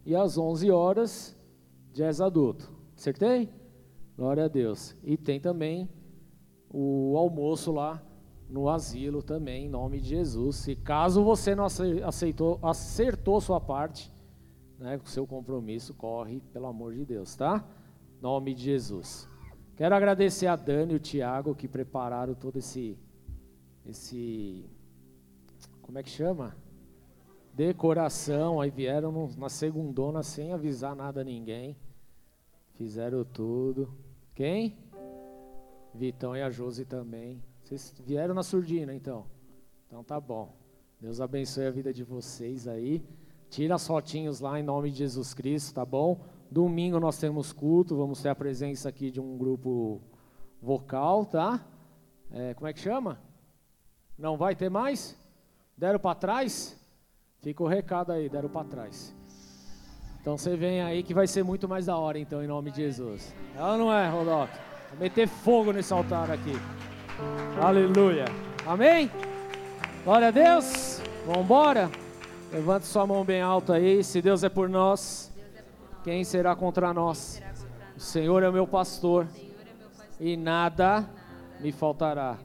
E 0.06 0.16
às 0.16 0.38
11 0.38 0.72
horas, 0.72 1.38
jazz 1.92 2.22
adulto. 2.22 2.71
Acertei? 3.02 3.50
Glória 4.16 4.46
a 4.46 4.48
Deus. 4.48 4.96
E 5.04 5.18
tem 5.18 5.40
também 5.40 5.90
o 6.70 7.18
almoço 7.18 7.72
lá 7.72 8.00
no 8.48 8.70
asilo 8.70 9.24
também, 9.24 9.66
em 9.66 9.70
nome 9.70 10.00
de 10.00 10.10
Jesus. 10.10 10.68
E 10.68 10.76
caso 10.76 11.24
você 11.24 11.56
não 11.56 11.66
aceitou, 11.66 12.60
acertou 12.62 13.42
sua 13.42 13.60
parte, 13.60 14.14
né, 14.78 15.00
com 15.00 15.08
seu 15.08 15.26
compromisso, 15.26 15.96
corre, 15.96 16.42
pelo 16.54 16.68
amor 16.68 16.94
de 16.94 17.04
Deus, 17.04 17.36
tá? 17.36 17.68
Nome 18.22 18.54
de 18.54 18.62
Jesus. 18.66 19.28
Quero 19.76 19.96
agradecer 19.96 20.46
a 20.46 20.56
Dani 20.56 20.94
e 20.94 20.98
o 20.98 21.00
Tiago 21.00 21.56
que 21.56 21.68
prepararam 21.68 22.36
todo 22.36 22.60
esse, 22.60 23.00
esse, 23.84 24.64
como 25.82 25.98
é 25.98 26.04
que 26.04 26.10
chama? 26.12 26.56
Decoração. 27.52 28.62
Aí 28.62 28.70
vieram 28.70 29.28
na 29.40 29.50
segundona 29.50 30.22
sem 30.22 30.54
avisar 30.54 30.96
nada 30.96 31.22
a 31.22 31.24
ninguém. 31.24 31.76
Fizeram 32.82 33.24
tudo. 33.24 33.94
Quem? 34.34 34.76
Vitão 35.94 36.36
e 36.36 36.42
a 36.42 36.50
Josi 36.50 36.84
também. 36.84 37.40
Vocês 37.62 37.94
vieram 38.04 38.34
na 38.34 38.42
surdina, 38.42 38.92
então? 38.92 39.28
Então 39.86 40.04
tá 40.04 40.20
bom. 40.20 40.58
Deus 41.00 41.22
abençoe 41.22 41.68
a 41.68 41.70
vida 41.70 41.94
de 41.94 42.04
vocês 42.04 42.68
aí. 42.68 43.06
Tira 43.52 43.76
as 43.76 43.86
fotinhos 43.86 44.40
lá 44.40 44.60
em 44.60 44.64
nome 44.64 44.90
de 44.90 44.98
Jesus 44.98 45.32
Cristo, 45.32 45.76
tá 45.76 45.86
bom? 45.86 46.22
Domingo 46.50 47.00
nós 47.00 47.20
temos 47.20 47.54
culto, 47.54 47.96
vamos 47.96 48.20
ter 48.20 48.30
a 48.30 48.36
presença 48.36 48.90
aqui 48.90 49.12
de 49.12 49.22
um 49.22 49.38
grupo 49.38 50.02
vocal, 50.60 51.24
tá? 51.24 51.64
É, 52.32 52.56
como 52.56 52.68
é 52.68 52.74
que 52.74 52.80
chama? 52.80 53.22
Não 54.18 54.38
vai 54.38 54.56
ter 54.56 54.72
mais? 54.72 55.16
Deram 55.78 56.00
para 56.00 56.16
trás? 56.16 56.76
Fica 57.42 57.62
o 57.62 57.68
recado 57.68 58.12
aí, 58.12 58.28
deram 58.28 58.50
para 58.50 58.66
trás. 58.66 59.16
Então 60.22 60.38
você 60.38 60.56
vem 60.56 60.84
aí 60.84 61.02
que 61.02 61.16
vai 61.16 61.26
ser 61.26 61.44
muito 61.44 61.68
mais 61.68 61.88
da 61.88 61.98
hora, 61.98 62.20
então, 62.20 62.44
em 62.44 62.48
nome 62.48 62.70
de 62.70 62.78
Jesus. 62.78 63.34
Ela 63.56 63.76
não 63.76 63.92
é, 63.92 64.08
Rodolfo? 64.08 64.54
Vou 64.92 65.00
meter 65.00 65.28
fogo 65.28 65.72
nesse 65.72 65.92
altar 65.92 66.30
aqui. 66.30 66.54
Aleluia. 67.60 68.26
Amém? 68.66 69.10
Glória 70.04 70.28
a 70.28 70.32
Deus. 70.32 71.02
Vamos 71.26 71.42
embora? 71.42 71.90
Levante 72.54 72.86
sua 72.86 73.08
mão 73.08 73.26
bem 73.26 73.42
alta 73.42 73.74
aí. 73.74 74.04
Se 74.04 74.22
Deus 74.22 74.44
é 74.44 74.50
por 74.50 74.70
nós, 74.70 75.32
quem 76.04 76.24
será 76.24 76.56
contra 76.56 76.94
nós? 76.94 77.42
O 77.98 78.00
Senhor 78.00 78.44
é 78.44 78.50
o 78.50 78.54
meu 78.54 78.68
pastor 78.68 79.28
e 80.20 80.38
nada 80.38 81.10
me 81.60 81.72
faltará. 81.72 82.38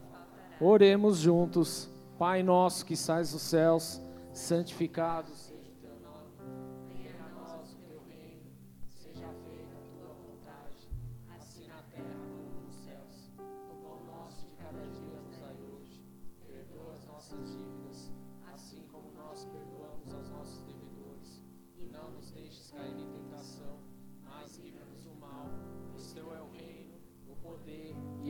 Oremos 0.59 1.19
juntos. 1.19 1.87
Pai 2.17 2.41
nosso 2.41 2.83
que 2.83 2.95
sais 2.95 3.31
dos 3.31 3.43
céus, 3.43 4.01
santificado 4.33 5.27
seja 5.29 5.56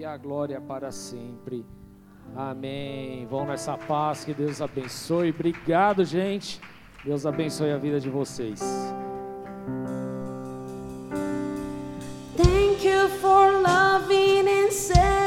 a 0.07 0.17
glória 0.17 0.59
para 0.59 0.91
sempre. 0.91 1.65
Amém. 2.35 3.25
Vão 3.25 3.45
nessa 3.45 3.77
paz, 3.77 4.23
que 4.25 4.33
Deus 4.33 4.61
abençoe. 4.61 5.29
Obrigado, 5.29 6.03
gente. 6.03 6.59
Deus 7.03 7.25
abençoe 7.25 7.71
a 7.71 7.77
vida 7.77 7.99
de 7.99 8.09
vocês. 8.09 8.59
Thank 12.35 12.85
you 12.85 13.09
for 13.21 13.51
loving 13.61 14.47
and 14.47 14.71
saving. 14.71 15.26